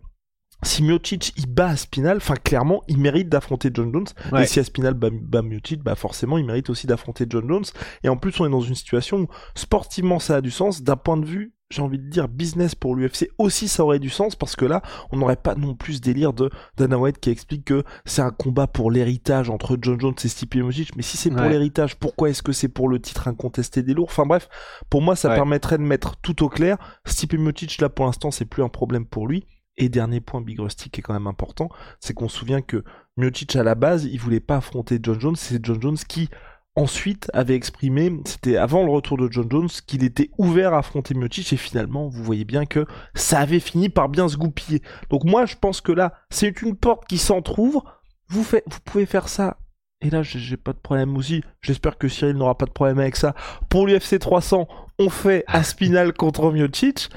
si 0.64 0.84
Miocic 0.84 1.34
il 1.38 1.48
bat 1.48 1.70
Aspinal, 1.70 2.18
enfin 2.18 2.36
clairement 2.36 2.84
il 2.90 2.98
mérite 2.98 3.30
d'affronter 3.30 3.70
John 3.74 3.94
Jones. 3.94 4.08
Et 4.42 4.46
si 4.46 4.60
Aspinal 4.60 4.96
bat, 4.96 5.10
bat 5.12 5.44
Miocic, 5.44 5.82
bah 5.82 5.96
forcément 5.96 6.38
il 6.38 6.46
mérite 6.46 6.70
aussi 6.70 6.88
d'affronter 6.88 7.26
John 7.30 7.48
Jones. 7.48 7.66
Et 8.04 8.10
en 8.10 8.18
plus 8.18 8.38
on 8.42 8.46
est 8.46 8.52
dans 8.52 8.60
une 8.60 8.76
situation 8.76 9.20
où 9.20 9.28
sportivement 9.56 10.20
ça 10.20 10.36
a 10.36 10.42
du 10.42 10.52
sens, 10.52 10.84
d'un 10.84 10.98
point 10.98 11.18
de 11.18 11.26
vue 11.26 11.55
j'ai 11.70 11.82
envie 11.82 11.98
de 11.98 12.08
dire 12.10 12.28
business 12.28 12.76
pour 12.76 12.96
l'UFC 12.96 13.30
aussi 13.38 13.68
ça 13.68 13.84
aurait 13.84 14.00
du 14.00 14.10
sens 14.10 14.36
parce 14.36 14.56
que 14.56 14.66
là 14.66 14.82
on 15.12 15.18
n'aurait 15.18 15.36
pas 15.36 15.56
non 15.56 15.74
plus 15.74 15.96
ce 15.96 16.02
délire 16.02 16.34
de 16.34 16.50
Dana 16.78 16.98
White 16.98 17.20
qui 17.20 17.32
explique 17.32 17.66
que 17.66 17.84
c'est 18.06 18.22
un 18.22 18.32
combat 18.32 18.68
pour 18.68 18.92
l'héritage 18.92 19.50
entre 19.50 19.78
John 19.82 20.00
Jones 20.00 20.14
et 20.24 20.28
Stipe 20.28 20.56
Miocic. 20.56 20.96
Mais 20.96 21.02
si 21.02 21.18
c'est 21.18 21.32
pour 21.32 21.42
l'héritage 21.42 21.96
pourquoi 21.96 22.30
est-ce 22.30 22.44
que 22.44 22.52
c'est 22.52 22.68
pour 22.68 22.88
le 22.88 23.00
titre 23.00 23.28
incontesté 23.28 23.82
des 23.82 23.94
lourds? 23.94 24.10
Enfin 24.10 24.26
bref 24.26 24.48
pour 24.90 25.02
moi 25.02 25.16
ça 25.16 25.34
permettrait 25.34 25.78
de 25.78 25.84
mettre 25.84 26.18
tout 26.18 26.44
au 26.44 26.50
clair. 26.50 26.78
Stipe 27.06 27.34
Miocic 27.34 27.82
là 27.82 27.90
pour 27.90 28.06
l'instant 28.06 28.32
c'est 28.32 28.46
plus 28.46 28.64
un 28.64 28.70
problème 28.70 29.06
pour 29.06 29.28
lui. 29.28 29.46
Et 29.78 29.90
dernier 29.90 30.22
point 30.22 30.40
Big 30.40 30.60
Rusty 30.60 30.90
qui 30.90 31.02
est 31.02 31.04
quand 31.04 31.14
même 31.14 31.28
important, 31.28 31.68
c'est 32.00 32.14
qu'on 32.14 32.30
se 32.30 32.38
souvient 32.38 32.62
que 32.62 32.86
Miocic 33.18 33.58
à 33.58 33.64
la 33.64 33.76
base, 33.76 34.06
il 34.06 34.18
voulait 34.20 34.40
pas 34.40 34.58
affronter 34.58 35.00
John 35.04 35.20
Jones, 35.20 35.36
c'est 35.36 35.64
John 35.66 35.82
Jones 35.82 35.98
qui 35.98 36.30
ensuite 36.76 37.30
avait 37.34 37.56
exprimé, 37.56 38.12
c'était 38.26 38.58
avant 38.58 38.84
le 38.84 38.92
retour 38.92 39.18
de 39.18 39.32
John 39.32 39.50
Jones, 39.50 39.70
qu'il 39.88 40.04
était 40.04 40.30
ouvert 40.38 40.74
à 40.74 40.80
affronter 40.80 41.14
Miocic 41.14 41.54
et 41.54 41.58
finalement, 41.58 42.08
vous 42.08 42.24
voyez 42.24 42.46
bien 42.46 42.66
que 42.66 42.86
ça 43.14 43.40
avait 43.40 43.60
fini 43.60 43.90
par 43.90 44.10
bien 44.10 44.28
se 44.28 44.38
goupiller. 44.38 44.82
Donc 45.10 45.24
moi, 45.24 45.46
je 45.46 45.56
pense 45.56 45.82
que 45.82 45.92
là, 45.92 46.14
c'est 46.30 46.62
une 46.62 46.76
porte 46.76 47.08
qui 47.08 47.18
s'entrouvre. 47.18 48.02
Vous, 48.28 48.44
faites, 48.44 48.66
vous 48.68 48.80
pouvez 48.84 49.06
faire 49.06 49.30
ça. 49.30 49.58
Et 50.02 50.10
là, 50.10 50.22
j'ai 50.24 50.58
pas 50.58 50.74
de 50.74 50.78
problème 50.78 51.16
aussi. 51.16 51.44
J'espère 51.62 51.98
que 51.98 52.08
Cyril 52.08 52.36
n'aura 52.36 52.58
pas 52.58 52.66
de 52.66 52.72
problème 52.72 53.00
avec 53.00 53.16
ça. 53.16 53.34
Pour 53.70 53.88
l'UFC 53.88 54.20
300, 54.20 54.68
on 55.00 55.10
fait 55.10 55.46
Aspinal 55.48 56.14
contre 56.14 56.52
Miocic. 56.52 57.10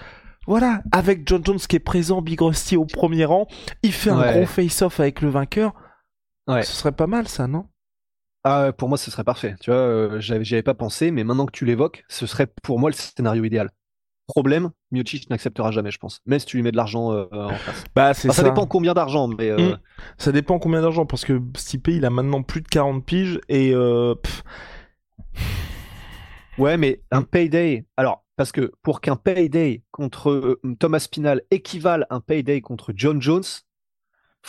Voilà, 0.46 0.82
avec 0.92 1.28
John 1.28 1.44
Jones 1.44 1.58
qui 1.58 1.76
est 1.76 1.80
présent, 1.80 2.22
Big 2.22 2.40
Rusty 2.40 2.76
au 2.76 2.86
premier 2.86 3.26
rang, 3.26 3.46
il 3.82 3.92
fait 3.92 4.08
un 4.08 4.32
gros 4.32 4.46
face-off 4.46 5.00
avec 5.00 5.20
le 5.20 5.28
vainqueur. 5.28 5.74
Ouais. 6.46 6.62
Ce 6.62 6.72
serait 6.72 6.92
pas 6.92 7.06
mal 7.06 7.28
ça, 7.28 7.46
non? 7.46 7.66
Ah, 8.44 8.72
pour 8.76 8.88
moi, 8.88 8.98
ce 8.98 9.10
serait 9.10 9.24
parfait. 9.24 9.56
Tu 9.60 9.70
vois, 9.70 9.80
euh, 9.80 10.20
j'y 10.20 10.32
avais 10.32 10.62
pas 10.62 10.74
pensé, 10.74 11.10
mais 11.10 11.24
maintenant 11.24 11.46
que 11.46 11.52
tu 11.52 11.64
l'évoques, 11.64 12.04
ce 12.08 12.26
serait 12.26 12.46
pour 12.62 12.78
moi 12.78 12.90
le 12.90 12.94
scénario 12.94 13.44
idéal. 13.44 13.70
Problème, 14.26 14.70
Miocic 14.90 15.30
n'acceptera 15.30 15.70
jamais, 15.70 15.90
je 15.90 15.98
pense. 15.98 16.20
Même 16.26 16.38
si 16.38 16.46
tu 16.46 16.56
lui 16.58 16.62
mets 16.62 16.70
de 16.70 16.76
l'argent 16.76 17.12
euh, 17.12 17.26
en 17.32 17.48
face. 17.48 17.84
Bah, 17.94 18.14
c'est 18.14 18.30
ça. 18.30 18.42
dépend 18.42 18.66
combien 18.66 18.94
d'argent, 18.94 19.28
mais. 19.28 19.50
Euh, 19.50 19.70
mmh. 19.70 19.78
Ça 20.18 20.32
dépend 20.32 20.58
combien 20.58 20.82
d'argent, 20.82 21.06
parce 21.06 21.24
que 21.24 21.40
Stipe, 21.56 21.88
il 21.88 22.04
a 22.04 22.10
maintenant 22.10 22.42
plus 22.42 22.60
de 22.60 22.68
40 22.68 23.04
piges 23.04 23.40
et. 23.48 23.74
Ouais, 26.58 26.76
mais 26.76 27.00
un 27.12 27.22
payday. 27.22 27.86
Alors, 27.96 28.24
parce 28.36 28.52
que 28.52 28.72
pour 28.82 29.00
qu'un 29.00 29.16
payday 29.16 29.82
contre 29.92 30.58
Thomas 30.78 30.98
Spinal 30.98 31.42
équivale 31.50 32.06
à 32.10 32.16
un 32.16 32.20
payday 32.20 32.60
contre 32.60 32.92
John 32.94 33.22
Jones, 33.22 33.44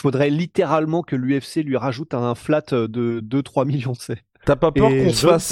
faudrait 0.00 0.30
littéralement 0.30 1.02
que 1.02 1.16
l'UFC 1.16 1.56
lui 1.56 1.76
rajoute 1.76 2.14
un 2.14 2.34
flat 2.34 2.62
de 2.70 3.20
2-3 3.20 3.66
millions, 3.66 3.94
c'est. 3.94 4.22
T'as 4.46 4.56
pas 4.56 4.72
peur 4.72 4.88
qu'on 4.88 5.10
se 5.10 5.26
fasse. 5.26 5.48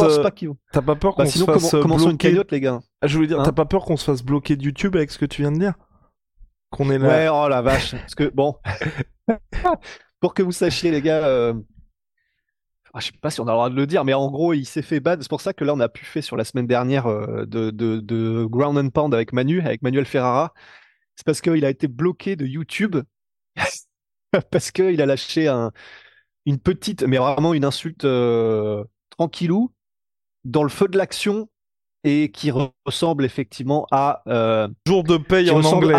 T'as 0.73 0.83
pas 0.83 0.97
peur 0.97 1.15
qu'on 1.15 1.27
se 1.27 1.45
fasse 1.45 1.75
bloquer. 1.75 2.41
les 2.51 2.61
gars? 2.61 2.81
Ah, 3.03 3.07
je 3.07 3.17
voulais 3.17 3.29
dire, 3.29 3.43
t'as 3.43 3.51
hein? 3.51 3.53
pas 3.53 3.67
peur 3.67 3.85
qu'on 3.85 3.99
se 3.99 4.05
fasse 4.05 4.23
bloquer 4.23 4.57
de 4.57 4.63
YouTube 4.63 4.97
avec 4.97 5.11
ce 5.11 5.19
que 5.19 5.27
tu 5.27 5.43
viens 5.43 5.53
de 5.53 5.59
dire? 5.59 5.75
Qu'on 6.71 6.91
est 6.91 6.99
là. 6.99 7.09
Ouais, 7.09 7.29
oh 7.31 7.49
la 7.49 7.61
vache. 7.61 7.93
Parce 7.93 8.15
que 8.15 8.31
bon, 8.35 8.57
pour 10.21 10.35
que 10.35 10.43
vous 10.43 10.53
sachiez, 10.53 10.91
les 10.91 11.03
gars. 11.03 11.25
Euh... 11.25 11.55
Ah, 12.95 13.01
je 13.01 13.07
sais 13.07 13.13
pas 13.21 13.31
si 13.31 13.41
on 13.41 13.47
a 13.47 13.51
le 13.51 13.57
droit 13.57 13.71
de 13.71 13.75
le 13.75 13.87
dire, 13.87 14.05
mais 14.05 14.15
en 14.15 14.31
gros, 14.31 14.55
il 14.55 14.65
s'est 14.65 14.83
fait 14.83 15.01
bad. 15.01 15.21
C'est 15.21 15.29
pour 15.29 15.43
ça 15.43 15.53
que 15.53 15.65
là, 15.65 15.75
on 15.75 15.81
a 15.81 15.91
pu 15.91 16.07
faire 16.07 16.25
sur 16.25 16.37
la 16.37 16.45
semaine 16.45 16.67
dernière 16.67 17.07
euh, 17.07 17.45
de, 17.45 17.71
de, 17.71 18.01
de, 18.01 18.47
Ground 18.47 18.79
and 18.79 18.89
Pound 18.89 19.13
avec 19.13 19.35
Manu, 19.35 19.61
avec 19.61 19.83
Manuel 19.83 20.07
Ferrara. 20.07 20.55
C'est 21.15 21.27
parce 21.27 21.43
qu'il 21.43 21.65
a 21.67 21.71
été 21.71 21.87
bloqué 21.87 22.37
de 22.37 22.47
YouTube 22.47 22.97
parce 24.51 24.71
qu'il 24.71 25.01
a 25.01 25.07
lâché 25.07 25.49
un, 25.49 25.73
une 26.47 26.59
petite, 26.59 27.03
mais 27.03 27.19
vraiment 27.19 27.55
une 27.55 27.65
insulte 27.65 28.05
euh, 28.05 28.85
tranquillou 29.11 29.73
dans 30.45 30.63
le 30.63 30.69
feu 30.69 30.89
de 30.89 30.97
l'action 30.97 31.49
et 32.05 32.31
qui 32.31 32.51
ressemble 32.87 33.25
effectivement 33.25 33.87
à 33.91 34.23
euh, 34.29 34.69
jour 34.87 35.05
de 35.05 35.17
paye 35.17 35.51
en 35.51 35.63
anglais. 35.63 35.95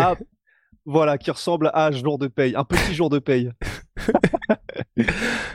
voilà, 0.86 1.18
qui 1.18 1.30
ressemble 1.30 1.70
à 1.74 1.90
jour 1.92 2.18
de 2.18 2.26
paye, 2.26 2.56
un 2.56 2.64
petit 2.64 2.94
jour 2.94 3.10
de 3.10 3.18
paye. 3.18 3.50
mais 4.96 5.04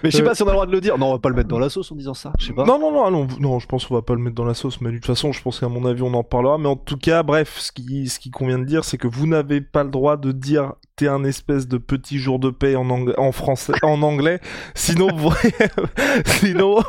je 0.04 0.10
sais 0.10 0.24
pas 0.24 0.36
si 0.36 0.44
on 0.44 0.48
a 0.48 0.50
le 0.50 0.56
droit 0.56 0.66
de 0.66 0.72
le 0.72 0.82
dire. 0.82 0.98
Non, 0.98 1.08
on 1.08 1.14
va 1.14 1.20
pas 1.20 1.30
le 1.30 1.36
mettre 1.36 1.50
dans 1.50 1.60
la 1.60 1.70
sauce 1.70 1.92
en 1.92 1.96
disant 1.96 2.14
ça. 2.14 2.34
Je 2.40 2.48
sais 2.48 2.54
pas. 2.54 2.66
Non, 2.66 2.80
non, 2.80 2.92
non, 2.92 3.12
non, 3.12 3.28
non, 3.40 3.60
je 3.60 3.68
pense 3.68 3.86
qu'on 3.86 3.96
va 3.96 4.02
pas 4.02 4.14
le 4.14 4.20
mettre 4.20 4.36
dans 4.36 4.46
la 4.46 4.54
sauce. 4.54 4.82
Mais 4.82 4.90
de 4.90 4.96
toute 4.96 5.06
façon, 5.06 5.32
je 5.32 5.42
pense 5.42 5.60
qu'à 5.60 5.68
mon 5.68 5.86
avis, 5.86 6.02
on 6.02 6.14
en 6.14 6.24
parlera. 6.24 6.58
Mais 6.58 6.68
en 6.68 6.76
tout 6.76 6.98
cas, 6.98 7.24
bref, 7.24 7.58
ce 7.58 7.72
qui, 7.72 8.08
ce 8.10 8.20
qui 8.20 8.32
convient 8.32 8.60
de 8.60 8.66
dire, 8.66 8.84
c'est 8.84 8.98
que 8.98 9.08
vous 9.08 9.28
n'avez 9.28 9.62
pas 9.62 9.84
le 9.84 9.90
droit 9.90 10.18
de 10.18 10.32
dire 10.32 10.74
t'es 10.96 11.08
un 11.08 11.24
espèce 11.26 11.68
de 11.68 11.78
petit 11.78 12.20
jour 12.20 12.40
de 12.40 12.50
paix 12.50 12.76
en, 12.76 12.90
anglais, 12.90 13.16
en 13.18 13.32
français, 13.32 13.74
en 13.82 14.02
anglais. 14.02 14.40
Sinon, 14.76 15.10
vous, 15.14 15.34
sinon, 16.26 16.80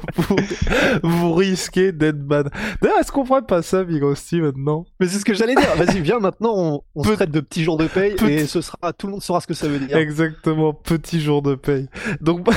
vous, 1.02 1.34
risquez 1.34 1.92
d'être 1.92 2.20
bad. 2.24 2.50
D'ailleurs, 2.80 3.00
est-ce 3.00 3.10
qu'on 3.10 3.24
ferait 3.24 3.42
pas 3.42 3.62
ça, 3.62 3.82
Big 3.82 4.02
maintenant? 4.02 4.86
Mais 5.00 5.08
c'est 5.08 5.18
ce 5.18 5.24
que 5.24 5.34
j'allais 5.34 5.54
dire. 5.54 5.74
Vas-y, 5.76 6.00
viens 6.00 6.20
maintenant, 6.20 6.54
on, 6.54 6.82
on 6.94 7.02
se 7.02 7.12
traite 7.12 7.30
de 7.30 7.40
petit 7.40 7.64
jour 7.64 7.76
de 7.76 7.86
paix 7.86 8.14
et 8.28 8.46
ce 8.46 8.60
sera, 8.60 8.92
tout 8.92 9.06
le 9.06 9.12
monde 9.12 9.22
saura 9.22 9.40
ce 9.40 9.46
que 9.46 9.54
ça 9.54 9.66
veut 9.66 9.80
dire. 9.80 9.96
Exactement, 9.96 10.72
petit 10.72 11.20
jour 11.20 11.42
de 11.42 11.45
paix. 11.54 11.86
Donc, 12.20 12.46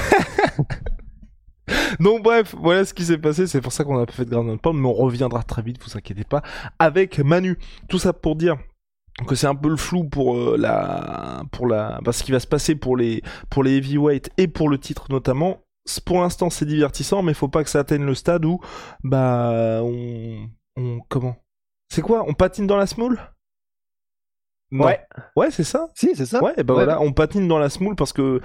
Donc 2.00 2.24
bref, 2.24 2.56
voilà 2.58 2.86
ce 2.86 2.94
qui 2.94 3.04
s'est 3.04 3.18
passé, 3.18 3.48
c'est 3.48 3.62
pour 3.62 3.72
ça 3.72 3.84
qu'on 3.84 4.00
a 4.00 4.06
pas 4.06 4.12
fait 4.12 4.26
de 4.26 4.32
Grand 4.32 4.58
Pound, 4.58 4.80
mais 4.80 4.88
on 4.88 4.94
reviendra 4.94 5.44
très 5.44 5.62
vite, 5.62 5.78
vous 5.84 5.98
inquiétez 5.98 6.24
pas, 6.24 6.42
avec 6.80 7.20
Manu. 7.20 7.58
Tout 7.88 8.00
ça 8.00 8.14
pour 8.14 8.36
dire 8.36 8.58
que 9.28 9.36
c'est 9.36 9.48
un 9.48 9.56
peu 9.56 9.70
le 9.70 9.76
flou 9.76 10.06
pour 10.06 10.38
euh, 10.38 10.56
la 10.58 11.44
pour 11.52 11.68
la 11.68 12.00
parce 12.06 12.24
qu'il 12.24 12.34
va 12.34 12.40
se 12.40 12.48
passer 12.48 12.76
pour 12.76 12.96
les 12.96 13.22
pour 13.50 13.64
les 13.64 13.78
heavyweight 13.78 14.30
et 14.38 14.48
pour 14.48 14.70
le 14.70 14.78
titre 14.78 15.08
notamment. 15.10 15.62
Pour 16.06 16.22
l'instant 16.22 16.50
c'est 16.50 16.66
divertissant 16.66 17.24
mais 17.24 17.34
faut 17.34 17.48
pas 17.48 17.64
que 17.64 17.70
ça 17.70 17.80
atteigne 17.80 18.06
le 18.06 18.14
stade 18.14 18.46
où 18.46 18.60
bah 19.04 19.82
on, 19.84 20.48
on 20.78 21.00
comment? 21.10 21.36
C'est 21.92 22.02
quoi? 22.02 22.24
On 22.28 22.34
patine 22.34 22.68
dans 22.68 22.78
la 22.78 22.86
ouais 24.72 25.00
ouais 25.36 25.52
c'est 25.52 25.64
ça 25.64 25.88
si 25.96 26.16
c'est 26.16 26.26
ça 26.26 26.44
ouais 26.44 26.64
bah 26.64 26.74
voilà 26.74 27.02
on 27.02 27.12
patine 27.12 27.48
dans 27.48 27.58
la 27.58 27.70
smoule 27.70 27.96
parce 27.96 28.14
que 28.14 28.40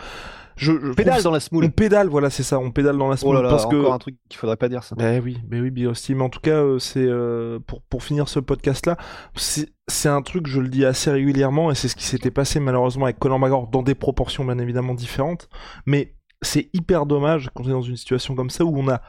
je, 0.57 0.95
pédale 0.95 1.23
dans 1.23 1.31
la 1.31 1.41
smoule. 1.41 1.65
On 1.65 1.71
pédale, 1.71 2.09
voilà, 2.09 2.31
c'est 2.31 2.43
ça. 2.43 2.59
On 2.59 2.71
pédale 2.71 2.97
dans 2.97 3.09
la 3.09 3.17
smoule. 3.17 3.37
Oh 3.37 3.43
là 3.43 3.51
parce 3.51 3.65
encore 3.65 3.93
un 3.93 3.99
truc 3.99 4.17
qu'il 4.29 4.39
faudrait 4.39 4.57
pas 4.57 4.69
dire 4.69 4.85
ça. 4.85 4.95
Ben 4.95 5.21
oui, 5.23 5.39
ben 5.45 5.61
oui, 5.61 5.87
aussi. 5.87 6.15
Mais 6.15 6.23
en 6.23 6.29
tout 6.29 6.41
cas, 6.41 6.63
euh, 6.63 6.79
c'est 6.79 7.05
euh, 7.05 7.59
pour 7.67 7.83
pour 7.83 8.03
finir 8.03 8.29
ce 8.29 8.39
podcast 8.39 8.87
là, 8.87 8.97
c'est 9.35 10.09
un 10.09 10.23
truc, 10.23 10.47
je 10.47 10.61
le 10.61 10.69
dis 10.69 10.85
assez 10.85 11.11
régulièrement, 11.11 11.71
et 11.71 11.75
c'est 11.75 11.89
ce 11.89 11.97
qui 11.97 12.05
s'était 12.05 12.31
passé 12.31 12.61
malheureusement 12.61 13.07
avec 13.07 13.19
Conor 13.19 13.39
McGregor 13.39 13.69
dans 13.69 13.83
des 13.83 13.95
proportions 13.95 14.45
bien 14.45 14.59
évidemment 14.59 14.95
différentes. 14.95 15.49
Mais 15.87 16.15
c'est 16.43 16.71
hyper 16.73 17.07
dommage 17.07 17.51
quand 17.55 17.65
on 17.65 17.69
est 17.69 17.73
dans 17.73 17.83
une 17.83 17.97
situation 17.97 18.35
comme 18.35 18.51
ça 18.51 18.65
où 18.65 18.79
on 18.79 18.89
a 18.89 19.01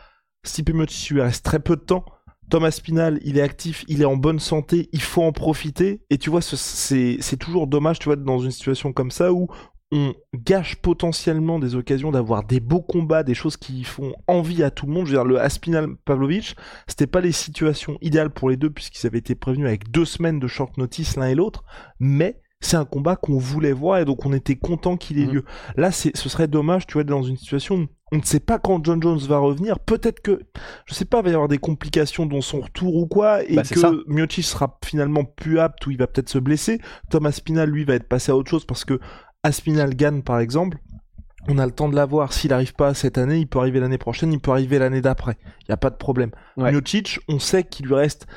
Stipe 0.44 0.74
Miocic, 0.74 1.12
il 1.12 1.22
reste 1.22 1.46
très 1.46 1.60
peu 1.60 1.76
de 1.76 1.82
temps. 1.82 2.06
Thomas 2.50 2.72
Spinal, 2.72 3.20
il 3.24 3.38
est 3.38 3.42
actif, 3.42 3.84
il 3.88 4.02
est 4.02 4.06
en 4.06 4.18
bonne 4.18 4.40
santé, 4.40 4.90
il 4.92 5.02
faut 5.02 5.24
en 5.24 5.32
profiter. 5.32 6.02
Et 6.10 6.18
tu 6.18 6.30
vois, 6.30 6.42
c'est 6.42 7.38
toujours 7.40 7.68
dommage, 7.68 8.00
tu 8.00 8.06
vois, 8.06 8.16
dans 8.16 8.40
une 8.40 8.52
situation 8.52 8.94
comme 8.94 9.12
ça 9.12 9.34
où 9.34 9.48
on 9.92 10.14
gâche 10.34 10.76
potentiellement 10.78 11.60
des 11.60 11.76
occasions 11.76 12.12
d'avoir 12.12 12.44
des 12.44 12.60
beaux 12.60 12.82
combats, 12.82 13.24
des 13.24 13.34
choses 13.34 13.56
qui 13.56 13.84
font 13.84 14.14
envie 14.28 14.64
à 14.64 14.72
tout 14.72 14.88
le 14.88 14.94
monde. 14.94 15.06
Je 15.06 15.12
veux 15.12 15.18
dire, 15.18 15.26
le 15.26 15.40
Aspinal 15.40 15.96
Pavlovich, 16.06 16.56
c'était 16.88 17.08
pas 17.08 17.22
les 17.22 17.32
situations 17.32 17.98
idéales 18.02 18.32
pour 18.32 18.50
les 18.50 18.58
deux 18.58 18.70
puisqu'ils 18.70 19.06
avaient 19.08 19.20
été 19.20 19.36
prévenus 19.36 19.68
avec 19.68 19.92
deux 19.92 20.06
semaines 20.06 20.40
de 20.40 20.48
short 20.48 20.78
notice 20.78 21.16
l'un 21.18 21.28
et 21.28 21.36
l'autre, 21.36 21.64
mais 22.00 22.42
c'est 22.62 22.78
un 22.78 22.86
combat 22.86 23.16
qu'on 23.16 23.38
voulait 23.38 23.74
voir 23.74 24.00
et 24.00 24.06
donc 24.06 24.26
on 24.26 24.34
était 24.34 24.56
content 24.56 24.98
qu'il 24.98 25.20
ait 25.20 25.28
mhm. 25.28 25.34
lieu. 25.34 25.46
Là, 25.78 25.92
ce 25.92 26.12
serait 26.14 26.48
dommage, 26.48 26.88
tu 26.88 26.94
vois, 26.94 27.04
dans 27.04 27.24
une 27.24 27.38
situation 27.38 27.76
où 27.76 27.88
on 28.12 28.18
ne 28.18 28.24
sait 28.24 28.40
pas 28.40 28.60
quand 28.60 28.84
John 28.84 29.02
Jones 29.02 29.20
va 29.20 29.40
revenir. 29.40 29.80
Peut-être 29.80 30.22
que, 30.22 30.42
je 30.86 30.94
sais 30.94 31.06
pas, 31.06 31.20
il 31.20 31.24
va 31.24 31.30
y 31.32 31.34
avoir 31.34 31.48
des 31.48 31.58
complications 31.58 32.26
dans 32.26 32.42
son 32.42 32.62
retour 32.62 32.96
ou 32.96 33.08
quoi, 33.08 33.44
et 33.44 33.56
bah, 33.56 33.64
que 33.64 34.10
Miocic 34.12 34.46
sera 34.46 34.78
finalement 34.86 35.24
plus 35.24 35.60
apte 35.60 35.86
ou 35.88 35.92
il 35.92 35.98
va 35.98 36.08
peut-être 36.08 36.30
se 36.30 36.38
blesser. 36.38 36.80
Thomas 37.10 37.32
Spinal, 37.32 37.70
lui, 37.70 37.84
va 37.84 37.96
être 37.96 38.08
passé 38.08 38.32
à 38.32 38.36
autre 38.36 38.50
chose 38.50 38.66
parce 38.66 38.86
que 38.86 39.00
Aspinal 39.44 39.96
Gan, 39.96 40.22
par 40.22 40.40
exemple, 40.40 40.78
on 41.48 41.58
a 41.58 41.66
le 41.66 41.72
temps 41.72 41.90
de 41.90 41.96
l'avoir. 41.96 42.34
S'il 42.34 42.52
n'arrive 42.52 42.74
pas 42.74 42.94
cette 42.94 43.18
année, 43.18 43.40
il 43.40 43.48
peut 43.48 43.60
arriver 43.60 43.80
l'année 43.80 43.98
prochaine, 43.98 44.32
il 44.34 44.40
peut 44.40 44.52
arriver 44.52 44.80
l'année 44.80 45.02
d'après. 45.02 45.38
Il 45.62 45.66
n'y 45.70 45.74
a 45.74 45.78
pas 45.78 45.90
de 45.90 45.96
problème. 45.96 46.32
Ouais. 46.58 46.72
on 47.28 47.40
sait 47.40 47.64
qu'il 47.64 47.88
lui 47.88 47.96
reste 47.96 48.28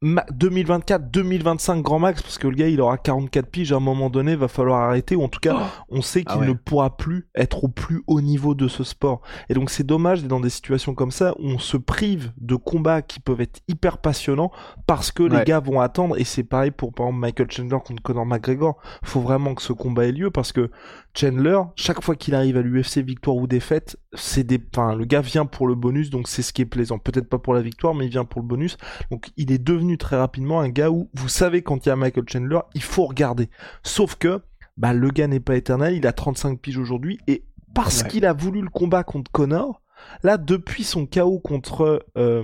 2024, 0.00 1.10
2025 1.10 1.82
grand 1.82 1.98
max 1.98 2.22
parce 2.22 2.38
que 2.38 2.46
le 2.46 2.54
gars 2.54 2.68
il 2.68 2.80
aura 2.80 2.98
44 2.98 3.46
piges 3.46 3.72
à 3.72 3.76
un 3.76 3.80
moment 3.80 4.10
donné 4.10 4.36
va 4.36 4.46
falloir 4.46 4.82
arrêter 4.82 5.16
ou 5.16 5.24
en 5.24 5.28
tout 5.28 5.40
cas 5.40 5.56
oh. 5.58 5.84
on 5.88 6.02
sait 6.02 6.22
ah 6.26 6.34
qu'il 6.34 6.42
ne 6.42 6.52
pourra 6.52 6.96
plus 6.96 7.26
être 7.34 7.64
au 7.64 7.68
plus 7.68 8.02
haut 8.06 8.20
niveau 8.20 8.54
de 8.54 8.68
ce 8.68 8.84
sport. 8.84 9.22
Et 9.48 9.54
donc 9.54 9.70
c'est 9.70 9.82
dommage 9.84 10.20
d'être 10.20 10.30
dans 10.30 10.38
des 10.38 10.50
situations 10.50 10.94
comme 10.94 11.10
ça 11.10 11.34
où 11.40 11.48
on 11.48 11.58
se 11.58 11.76
prive 11.76 12.32
de 12.40 12.54
combats 12.54 13.02
qui 13.02 13.18
peuvent 13.18 13.40
être 13.40 13.60
hyper 13.66 13.98
passionnants 13.98 14.52
parce 14.86 15.10
que 15.10 15.24
les 15.24 15.42
gars 15.42 15.58
vont 15.58 15.80
attendre. 15.80 16.16
Et 16.16 16.24
c'est 16.24 16.44
pareil 16.44 16.70
pour 16.70 16.92
par 16.92 17.06
exemple 17.06 17.20
Michael 17.20 17.50
Chandler 17.50 17.78
contre 17.84 18.02
Conor 18.02 18.26
McGregor. 18.26 18.76
Faut 19.02 19.20
vraiment 19.20 19.54
que 19.56 19.62
ce 19.62 19.72
combat 19.72 20.06
ait 20.06 20.12
lieu 20.12 20.30
parce 20.30 20.52
que 20.52 20.70
Chandler 21.18 21.58
chaque 21.74 22.02
fois 22.02 22.14
qu'il 22.14 22.34
arrive 22.34 22.56
à 22.56 22.62
l'UFC 22.62 22.98
victoire 22.98 23.36
ou 23.36 23.46
défaite 23.46 23.98
c'est 24.14 24.44
des 24.44 24.60
enfin 24.72 24.94
le 24.94 25.04
gars 25.04 25.20
vient 25.20 25.46
pour 25.46 25.66
le 25.66 25.74
bonus 25.74 26.10
donc 26.10 26.28
c'est 26.28 26.42
ce 26.42 26.52
qui 26.52 26.62
est 26.62 26.66
plaisant. 26.66 26.98
Peut-être 26.98 27.28
pas 27.28 27.38
pour 27.38 27.54
la 27.54 27.60
victoire 27.60 27.94
mais 27.94 28.06
il 28.06 28.10
vient 28.10 28.24
pour 28.24 28.40
le 28.40 28.46
bonus. 28.46 28.76
Donc 29.10 29.30
il 29.36 29.50
est 29.50 29.58
devenu 29.58 29.98
très 29.98 30.16
rapidement 30.16 30.60
un 30.60 30.68
gars 30.68 30.90
où 30.90 31.10
vous 31.14 31.28
savez 31.28 31.62
quand 31.62 31.86
il 31.86 31.88
y 31.88 31.92
a 31.92 31.96
Michael 31.96 32.24
Chandler, 32.28 32.60
il 32.74 32.82
faut 32.82 33.06
regarder. 33.06 33.50
Sauf 33.82 34.14
que 34.14 34.42
bah, 34.76 34.92
le 34.92 35.10
gars 35.10 35.26
n'est 35.26 35.40
pas 35.40 35.56
éternel, 35.56 35.94
il 35.94 36.06
a 36.06 36.12
35 36.12 36.60
piges 36.60 36.78
aujourd'hui 36.78 37.18
et 37.26 37.44
parce 37.74 38.02
qu'il 38.04 38.24
a 38.24 38.32
voulu 38.32 38.62
le 38.62 38.70
combat 38.70 39.04
contre 39.04 39.30
Connor, 39.30 39.82
là 40.22 40.38
depuis 40.38 40.84
son 40.84 41.06
chaos 41.06 41.38
contre 41.38 42.06
euh, 42.16 42.42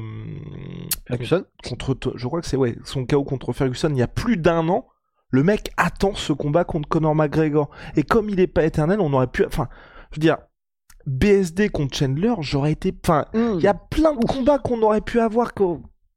Ferguson, 1.06 1.44
contre 1.62 1.96
je 2.14 2.26
crois 2.26 2.40
que 2.40 2.46
c'est 2.46 2.56
ouais 2.56 2.76
son 2.84 3.04
chaos 3.04 3.24
contre 3.24 3.52
Ferguson 3.52 3.88
il 3.90 3.98
y 3.98 4.02
a 4.02 4.08
plus 4.08 4.36
d'un 4.36 4.68
an, 4.68 4.86
le 5.34 5.42
mec 5.42 5.72
attend 5.76 6.14
ce 6.14 6.32
combat 6.32 6.64
contre 6.64 6.88
Conor 6.88 7.14
McGregor 7.16 7.68
et 7.96 8.04
comme 8.04 8.30
il 8.30 8.38
est 8.38 8.46
pas 8.46 8.64
éternel, 8.64 9.00
on 9.00 9.12
aurait 9.12 9.26
pu, 9.26 9.44
enfin, 9.44 9.68
je 10.12 10.16
veux 10.16 10.20
dire. 10.20 10.38
BSD 11.06 11.68
contre 11.68 11.94
Chandler, 11.98 12.32
j'aurais 12.40 12.72
été. 12.72 12.94
Enfin, 13.04 13.26
il 13.34 13.60
y 13.60 13.66
a 13.66 13.74
plein 13.74 14.14
de 14.14 14.24
combats 14.24 14.58
qu'on 14.58 14.80
aurait 14.80 15.02
pu 15.02 15.20
avoir 15.20 15.52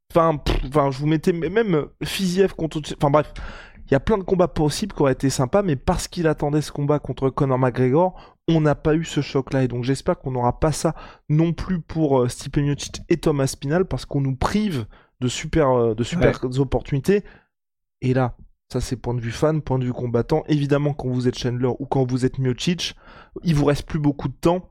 Enfin, 0.10 0.40
enfin, 0.66 0.92
je 0.92 1.00
vous 1.00 1.08
mettais 1.08 1.34
même 1.34 1.88
Fiziev 2.04 2.54
contre. 2.54 2.80
Enfin 2.96 3.10
bref, 3.10 3.34
Il 3.88 3.92
y 3.92 3.96
a 3.96 4.00
plein 4.00 4.18
de 4.18 4.24
combats 4.24 4.48
possibles 4.48 4.96
qui 4.96 5.02
auraient 5.02 5.12
été 5.12 5.30
sympas, 5.30 5.62
mais 5.62 5.76
parce 5.76 6.08
qu'il 6.08 6.26
attendait 6.28 6.62
ce 6.62 6.72
combat 6.72 7.00
contre 7.00 7.30
Conor 7.30 7.60
McGregor, 7.60 8.38
on 8.48 8.62
n'a 8.62 8.76
pas 8.76 8.96
eu 8.96 9.04
ce 9.04 9.20
choc-là. 9.20 9.64
Et 9.64 9.68
donc 9.68 9.84
j'espère 9.84 10.20
qu'on 10.20 10.32
n'aura 10.32 10.58
pas 10.60 10.72
ça 10.72 10.96
non 11.28 11.52
plus 11.52 11.82
pour 11.82 12.22
euh, 12.22 12.30
Stipe 12.30 12.58
Miocic 12.58 13.02
et 13.10 13.18
Thomas 13.18 13.48
Spinal, 13.48 13.84
parce 13.84 14.06
qu'on 14.06 14.22
nous 14.22 14.36
prive 14.36 14.86
de 15.20 15.28
super, 15.28 15.72
euh, 15.72 15.96
de 15.96 16.04
super 16.04 16.40
opportunités. 16.60 17.26
Et 18.02 18.14
là, 18.14 18.38
ça 18.72 18.82
c'est 18.82 18.98
point 18.98 19.14
de 19.14 19.22
vue 19.22 19.32
fan, 19.32 19.62
point 19.62 19.80
de 19.80 19.86
vue 19.86 19.94
combattant. 19.94 20.44
Évidemment, 20.48 20.94
quand 20.94 21.10
vous 21.10 21.28
êtes 21.28 21.38
Chandler 21.38 21.72
ou 21.80 21.86
quand 21.86 22.10
vous 22.10 22.26
êtes 22.26 22.40
Miocic, 22.40 22.96
il 23.44 23.56
vous 23.56 23.66
reste 23.66 23.86
plus 23.86 24.00
beaucoup 24.00 24.28
de 24.28 24.36
temps 24.36 24.70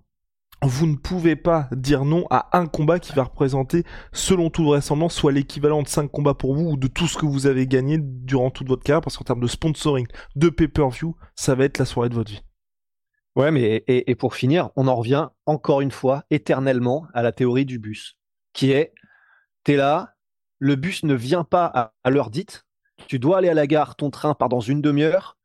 vous 0.62 0.86
ne 0.86 0.96
pouvez 0.96 1.36
pas 1.36 1.68
dire 1.72 2.04
non 2.04 2.26
à 2.30 2.48
un 2.58 2.66
combat 2.66 2.98
qui 2.98 3.12
va 3.12 3.24
représenter, 3.24 3.84
selon 4.12 4.50
toute 4.50 4.64
vraisemblance, 4.64 5.14
soit 5.14 5.32
l'équivalent 5.32 5.82
de 5.82 5.88
5 5.88 6.10
combats 6.10 6.34
pour 6.34 6.54
vous 6.54 6.70
ou 6.70 6.76
de 6.76 6.86
tout 6.86 7.06
ce 7.06 7.18
que 7.18 7.26
vous 7.26 7.46
avez 7.46 7.66
gagné 7.66 7.98
durant 8.00 8.50
toute 8.50 8.68
votre 8.68 8.82
carrière, 8.82 9.02
parce 9.02 9.16
qu'en 9.16 9.24
termes 9.24 9.40
de 9.40 9.46
sponsoring, 9.46 10.06
de 10.34 10.48
pay-per-view, 10.48 11.14
ça 11.34 11.54
va 11.54 11.64
être 11.64 11.78
la 11.78 11.84
soirée 11.84 12.08
de 12.08 12.14
votre 12.14 12.30
vie. 12.30 12.42
Ouais, 13.36 13.50
mais 13.50 13.84
et, 13.86 14.14
pour 14.14 14.34
finir, 14.34 14.70
on 14.76 14.88
en 14.88 14.96
revient 14.96 15.28
encore 15.44 15.82
une 15.82 15.90
fois 15.90 16.24
éternellement 16.30 17.06
à 17.12 17.22
la 17.22 17.32
théorie 17.32 17.66
du 17.66 17.78
bus, 17.78 18.16
qui 18.54 18.70
est, 18.70 18.94
t'es 19.62 19.76
là, 19.76 20.14
le 20.58 20.74
bus 20.74 21.04
ne 21.04 21.12
vient 21.12 21.44
pas 21.44 21.66
à, 21.66 21.92
à 22.02 22.08
l'heure 22.08 22.30
dite, 22.30 22.65
tu 23.08 23.18
dois 23.18 23.38
aller 23.38 23.48
à 23.48 23.54
la 23.54 23.66
gare, 23.66 23.96
ton 23.96 24.10
train 24.10 24.34
part 24.34 24.48
dans 24.48 24.60
une 24.60 24.80
demi-heure. 24.80 25.36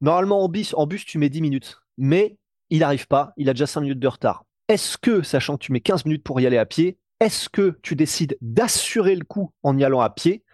Normalement, 0.00 0.44
en 0.44 0.48
bus, 0.48 0.74
en 0.74 0.86
tu 0.86 1.18
mets 1.18 1.28
10 1.28 1.40
minutes. 1.40 1.80
Mais 1.96 2.36
il 2.70 2.80
n'arrive 2.80 3.06
pas, 3.06 3.32
il 3.36 3.48
a 3.48 3.52
déjà 3.52 3.66
5 3.66 3.80
minutes 3.80 3.98
de 3.98 4.08
retard. 4.08 4.44
Est-ce 4.68 4.98
que, 4.98 5.22
sachant 5.22 5.56
que 5.56 5.64
tu 5.64 5.72
mets 5.72 5.80
15 5.80 6.04
minutes 6.04 6.22
pour 6.22 6.40
y 6.40 6.46
aller 6.46 6.58
à 6.58 6.66
pied, 6.66 6.98
est-ce 7.20 7.48
que 7.48 7.78
tu 7.82 7.96
décides 7.96 8.36
d'assurer 8.40 9.16
le 9.16 9.24
coup 9.24 9.52
en 9.62 9.76
y 9.76 9.84
allant 9.84 10.00
à 10.00 10.10
pied 10.10 10.44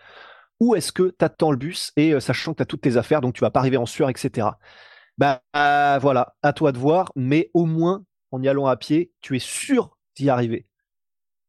ou 0.61 0.75
est-ce 0.75 0.93
que 0.93 1.15
tu 1.19 1.25
attends 1.25 1.51
le 1.51 1.57
bus 1.57 1.93
et 1.97 2.13
euh, 2.13 2.21
sachant 2.21 2.53
que 2.53 2.59
tu 2.59 2.63
as 2.63 2.67
toutes 2.67 2.81
tes 2.81 2.97
affaires, 2.97 3.21
donc 3.21 3.35
tu 3.35 3.41
vas 3.41 3.51
pas 3.51 3.61
arriver 3.61 3.77
en 3.77 3.87
sueur, 3.87 4.09
etc. 4.09 4.49
Bah 5.19 5.43
voilà, 6.01 6.35
à 6.43 6.53
toi 6.53 6.73
de 6.73 6.79
voir, 6.79 7.13
mais 7.17 7.51
au 7.55 7.67
moins 7.67 8.05
en 8.31 8.43
y 8.43 8.49
allant 8.49 8.67
à 8.67 8.77
pied, 8.77 9.13
tu 9.21 9.37
es 9.37 9.41
sûr 9.41 9.97
d'y 10.17 10.31
arriver. 10.31 10.67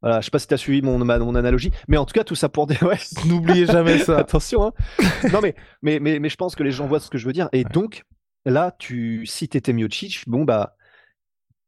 Voilà, 0.05 0.21
je 0.21 0.25
sais 0.25 0.31
pas 0.31 0.39
si 0.39 0.47
tu 0.47 0.53
as 0.53 0.57
suivi 0.57 0.81
mon, 0.81 0.99
mon 0.99 1.35
analogie, 1.35 1.71
mais 1.89 1.97
en 1.97 2.05
tout 2.05 2.13
cas, 2.13 2.23
tout 2.23 2.35
ça 2.35 2.47
pour 2.47 2.67
dire. 2.67 2.81
Ouais, 2.83 2.99
N'oubliez 3.25 3.65
jamais 3.65 3.97
ça. 3.97 4.19
Attention. 4.19 4.67
Hein. 4.67 4.71
non, 5.33 5.41
mais, 5.41 5.55
mais, 5.81 5.99
mais, 5.99 6.19
mais, 6.19 6.29
je 6.29 6.35
pense 6.37 6.55
que 6.55 6.63
les 6.63 6.71
gens 6.71 6.85
voient 6.85 6.99
ce 6.99 7.09
que 7.09 7.17
je 7.17 7.25
veux 7.25 7.33
dire. 7.33 7.49
Et 7.51 7.63
donc, 7.63 8.05
Là, 8.45 8.71
tu, 8.77 9.25
si 9.25 9.49
tu 9.49 9.57
étais 9.57 9.73
Miocic, 9.73 10.23
bon, 10.27 10.43
bah, 10.45 10.77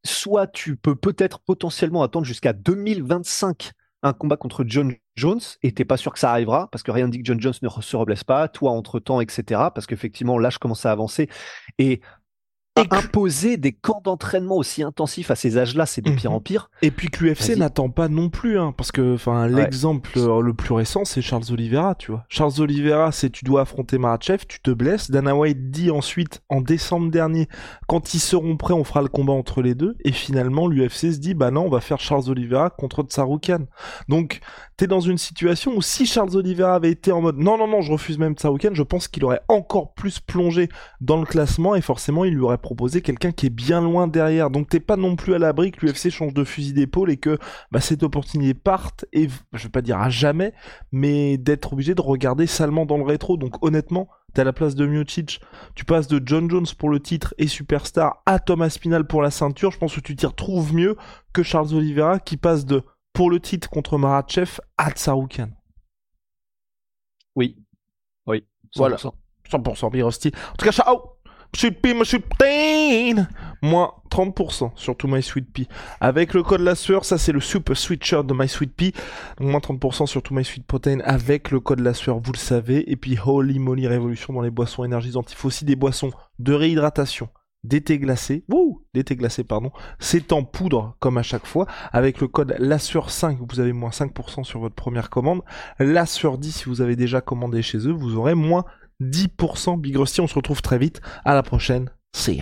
soit 0.06 0.47
tu 0.47 0.78
peux 0.78 0.95
peut-être 0.95 1.39
potentiellement 1.39 2.04
attendre 2.04 2.26
jusqu'à 2.26 2.54
2025 2.54 3.71
un 4.04 4.13
combat 4.13 4.38
contre 4.38 4.63
John 4.67 4.93
Jones 5.15 5.41
et 5.63 5.73
t'es 5.73 5.86
pas 5.86 5.97
sûr 5.97 6.13
que 6.13 6.19
ça 6.19 6.32
arrivera 6.32 6.69
parce 6.71 6.84
que 6.84 6.91
rien 6.91 7.08
ne 7.08 7.12
dit 7.12 7.17
que 7.17 7.26
John 7.26 7.41
Jones 7.41 7.56
ne 7.63 7.69
se 7.69 7.95
reblesse 7.95 8.23
pas, 8.23 8.47
toi 8.47 8.71
entre 8.71 9.00
temps, 9.00 9.21
etc. 9.21 9.43
Parce 9.73 9.88
qu'effectivement, 9.88 10.38
l'âge 10.38 10.60
commence 10.60 10.86
à 10.86 10.91
avancer 10.91 11.30
et 11.80 12.00
imposer 12.92 13.58
des 13.58 13.72
camps 13.72 14.02
d'entraînement 14.04 14.56
aussi 14.56 14.84
intensifs 14.84 15.32
à 15.32 15.36
ces 15.36 15.58
âges-là, 15.58 15.86
c'est 15.86 16.02
de 16.02 16.12
pire 16.12 16.32
en 16.32 16.38
mhm. 16.38 16.44
pire. 16.44 16.70
Et 16.82 16.92
puis 16.92 17.10
que 17.10 17.24
l'UFC 17.24 17.58
n'attend 17.58 17.90
pas 17.90 18.08
non 18.08 18.30
plus, 18.30 18.60
hein, 18.60 18.74
parce 18.76 18.92
que 18.92 19.16
enfin 19.16 19.48
l'exemple 19.48 20.12
euh, 20.18 20.42
le 20.42 20.54
plus 20.54 20.74
récent, 20.74 21.06
c'est 21.06 21.22
Charles 21.22 21.52
Oliveira, 21.52 21.96
tu 21.96 22.12
vois. 22.12 22.26
Charles 22.30 22.60
Oliveira, 22.60 23.12
c'est 23.12 23.30
tu 23.30 23.46
dois 23.46 23.62
affronter 23.62 23.98
Marachev, 23.98 24.46
tu 24.48 24.60
te 24.62 24.72
blesses. 24.72 25.12
Dana 25.12 25.36
White 25.36 25.72
dit 25.72 25.92
ensuite, 25.92 26.42
en 26.50 26.62
décembre 26.62 27.12
dernier, 27.12 27.48
quand 27.88 28.13
ils 28.13 28.20
seront 28.20 28.58
prêts, 28.58 28.74
on 28.74 28.84
fera 28.84 29.02
le 29.02 29.08
combat 29.08 29.34
entre 29.34 29.62
les 29.62 29.76
deux. 29.76 29.96
Et 30.04 30.12
finalement, 30.12 30.68
l'UFC 30.68 31.13
se 31.13 31.20
dit, 31.20 31.34
bah 31.34 31.52
non, 31.52 31.66
on 31.66 31.70
va 31.70 31.82
faire 31.82 32.00
Charles 32.00 32.30
Oliveira 32.30 32.70
contre 32.70 33.04
Tsaroukan. 33.04 33.66
Donc, 34.08 34.40
t'es 34.78 34.88
dans 34.88 35.00
une 35.00 35.18
situation 35.18 35.76
où 35.76 35.82
si 35.82 36.06
Charles 36.06 36.36
Oliveira 36.36 36.76
avait 36.76 36.92
été 36.92 37.12
en 37.12 37.22
mode, 37.22 37.38
non, 37.38 37.58
non, 37.58 37.68
non, 37.68 37.82
je 37.82 37.92
refuse 37.92 38.18
même 38.18 38.36
Tsaroukan, 38.36 38.74
je 38.74 38.84
pense 38.84 39.08
qu'il 39.08 39.26
aurait 39.26 39.42
encore 39.48 39.94
plus 39.94 40.20
plongé 40.20 40.70
dans 41.02 41.18
le 41.18 41.26
classement 41.26 41.76
et 41.76 41.82
forcément, 41.82 42.26
il 42.26 42.34
lui 42.34 42.42
aurait 42.42 42.58
proposer 42.67 43.01
quelqu'un 43.01 43.32
qui 43.32 43.45
est 43.45 43.49
bien 43.49 43.80
loin 43.80 44.10
derrière. 44.10 44.49
Donc 44.49 44.67
t'es 44.67 44.82
pas 44.82 44.97
non 44.97 45.15
plus 45.15 45.34
à 45.34 45.39
l'abri 45.39 45.71
que 45.71 45.86
l'UFC 45.86 46.10
change 46.10 46.34
de 46.34 46.43
fusil 46.43 46.73
d'épaule 46.73 47.10
et 47.10 47.15
que 47.15 47.39
bah, 47.71 47.80
cette 47.80 48.03
opportunité 48.03 48.53
parte 48.53 49.06
et 49.13 49.30
je 49.53 49.63
vais 49.63 49.69
pas 49.69 49.82
dire 49.82 49.97
à 50.01 50.10
jamais, 50.10 50.53
mais 50.91 51.38
d'être 51.38 51.71
obligé 51.71 51.95
de 51.95 52.01
regarder 52.01 52.45
salement 52.45 52.86
dans 52.86 52.97
le 52.97 53.06
rétro. 53.06 53.38
Donc 53.38 53.63
honnêtement, 53.63 54.10
t'es 54.34 54.41
à 54.41 54.43
la 54.43 54.51
place 54.51 54.75
de 54.75 54.86
Miocic, 54.86 55.39
tu 55.75 55.86
passes 55.86 56.10
de 56.10 56.21
John 56.25 56.49
Jones 56.49 56.65
pour 56.77 56.89
le 56.89 56.99
titre 56.99 57.34
et 57.38 57.47
superstar 57.47 58.21
à 58.25 58.38
Thomas 58.39 58.69
Spinal 58.69 59.08
pour 59.08 59.21
la 59.21 59.32
ceinture. 59.32 59.71
Je 59.71 59.77
pense 59.77 59.95
que 59.95 60.01
tu 60.01 60.17
t'y 60.17 60.25
retrouves 60.25 60.75
mieux 60.75 60.97
que 61.32 61.43
Charles 61.43 61.73
Oliveira 61.73 62.19
qui 62.19 62.36
passe 62.36 62.65
de 62.65 62.84
pour 63.13 63.30
le 63.30 63.39
titre 63.39 63.69
contre 63.69 63.97
Maratchev 63.97 64.60
à 64.77 64.91
Tsaroukan. 64.91 65.51
Oui, 67.34 67.63
oui, 68.25 68.39
100%. 68.75 68.77
voilà. 68.77 68.97
100% 69.49 69.89
Birosti. 69.89 70.34
En 70.51 70.56
tout 70.58 70.65
cas, 70.65 70.73
ciao 70.73 71.16
Sweet 71.56 71.82
Pea, 71.82 71.94
Sweet 72.04 72.26
Protein 72.28 73.28
Moins 73.62 73.94
30% 74.12 74.72
sur 74.76 74.96
tout 74.96 75.08
My 75.08 75.24
Sweet. 75.24 75.68
Avec 76.00 76.34
le 76.34 76.44
code 76.44 76.62
la 76.62 76.76
sueur, 76.76 77.06
ça 77.06 77.18
c'est 77.18 77.32
le 77.32 77.40
super 77.40 77.76
sweet 77.76 78.04
shirt 78.04 78.26
de 78.26 78.34
My 78.34 78.48
Sweet. 78.48 78.96
Donc 79.40 79.50
moins 79.50 79.60
30% 79.60 80.06
sur 80.06 80.22
tout 80.22 80.34
My 80.34 80.44
Sweet 80.44 80.66
avec 81.04 81.52
le 81.52 81.60
code 81.60 81.80
la 81.80 81.94
sueur, 81.94 82.20
vous 82.20 82.32
le 82.32 82.38
savez. 82.38 82.90
Et 82.92 82.96
puis 82.96 83.18
Holy 83.24 83.60
Moly 83.60 83.88
Révolution 83.88 84.34
dans 84.34 84.42
les 84.42 84.52
boissons 84.52 84.84
énergisantes. 84.84 85.32
Il 85.32 85.36
faut 85.36 85.48
aussi 85.48 85.66
des 85.66 85.76
boissons 85.76 86.12
de 86.40 86.54
réhydratation 86.54 87.30
d'été 87.64 88.00
glacé, 88.00 88.46
wouh, 88.50 88.86
d'été 88.94 89.16
glacé 89.16 89.44
pardon, 89.44 89.72
c'est 90.00 90.32
en 90.32 90.44
poudre 90.44 90.96
comme 91.00 91.18
à 91.18 91.24
chaque 91.24 91.46
fois, 91.46 91.66
avec 91.92 92.22
le 92.22 92.28
code 92.28 92.56
LASSUR 92.60 93.10
5 93.10 93.40
vous 93.42 93.60
avez 93.60 93.74
moins 93.74 93.90
5% 93.90 94.44
sur 94.44 94.60
votre 94.60 94.76
première 94.76 95.10
commande, 95.10 95.42
LASSUR 95.80 96.38
10 96.38 96.52
si 96.52 96.66
vous 96.66 96.82
avez 96.82 96.96
déjà 96.96 97.20
commandé 97.20 97.62
chez 97.62 97.80
eux, 97.80 97.92
vous 97.92 98.16
aurez 98.16 98.36
moins 98.36 98.64
10% 99.02 99.80
Big 99.80 99.96
Rusty. 99.98 100.22
On 100.22 100.28
se 100.28 100.36
retrouve 100.36 100.62
très 100.62 100.78
vite. 100.78 101.02
À 101.26 101.34
la 101.34 101.44
prochaine. 101.44 101.92
See. 102.16 102.42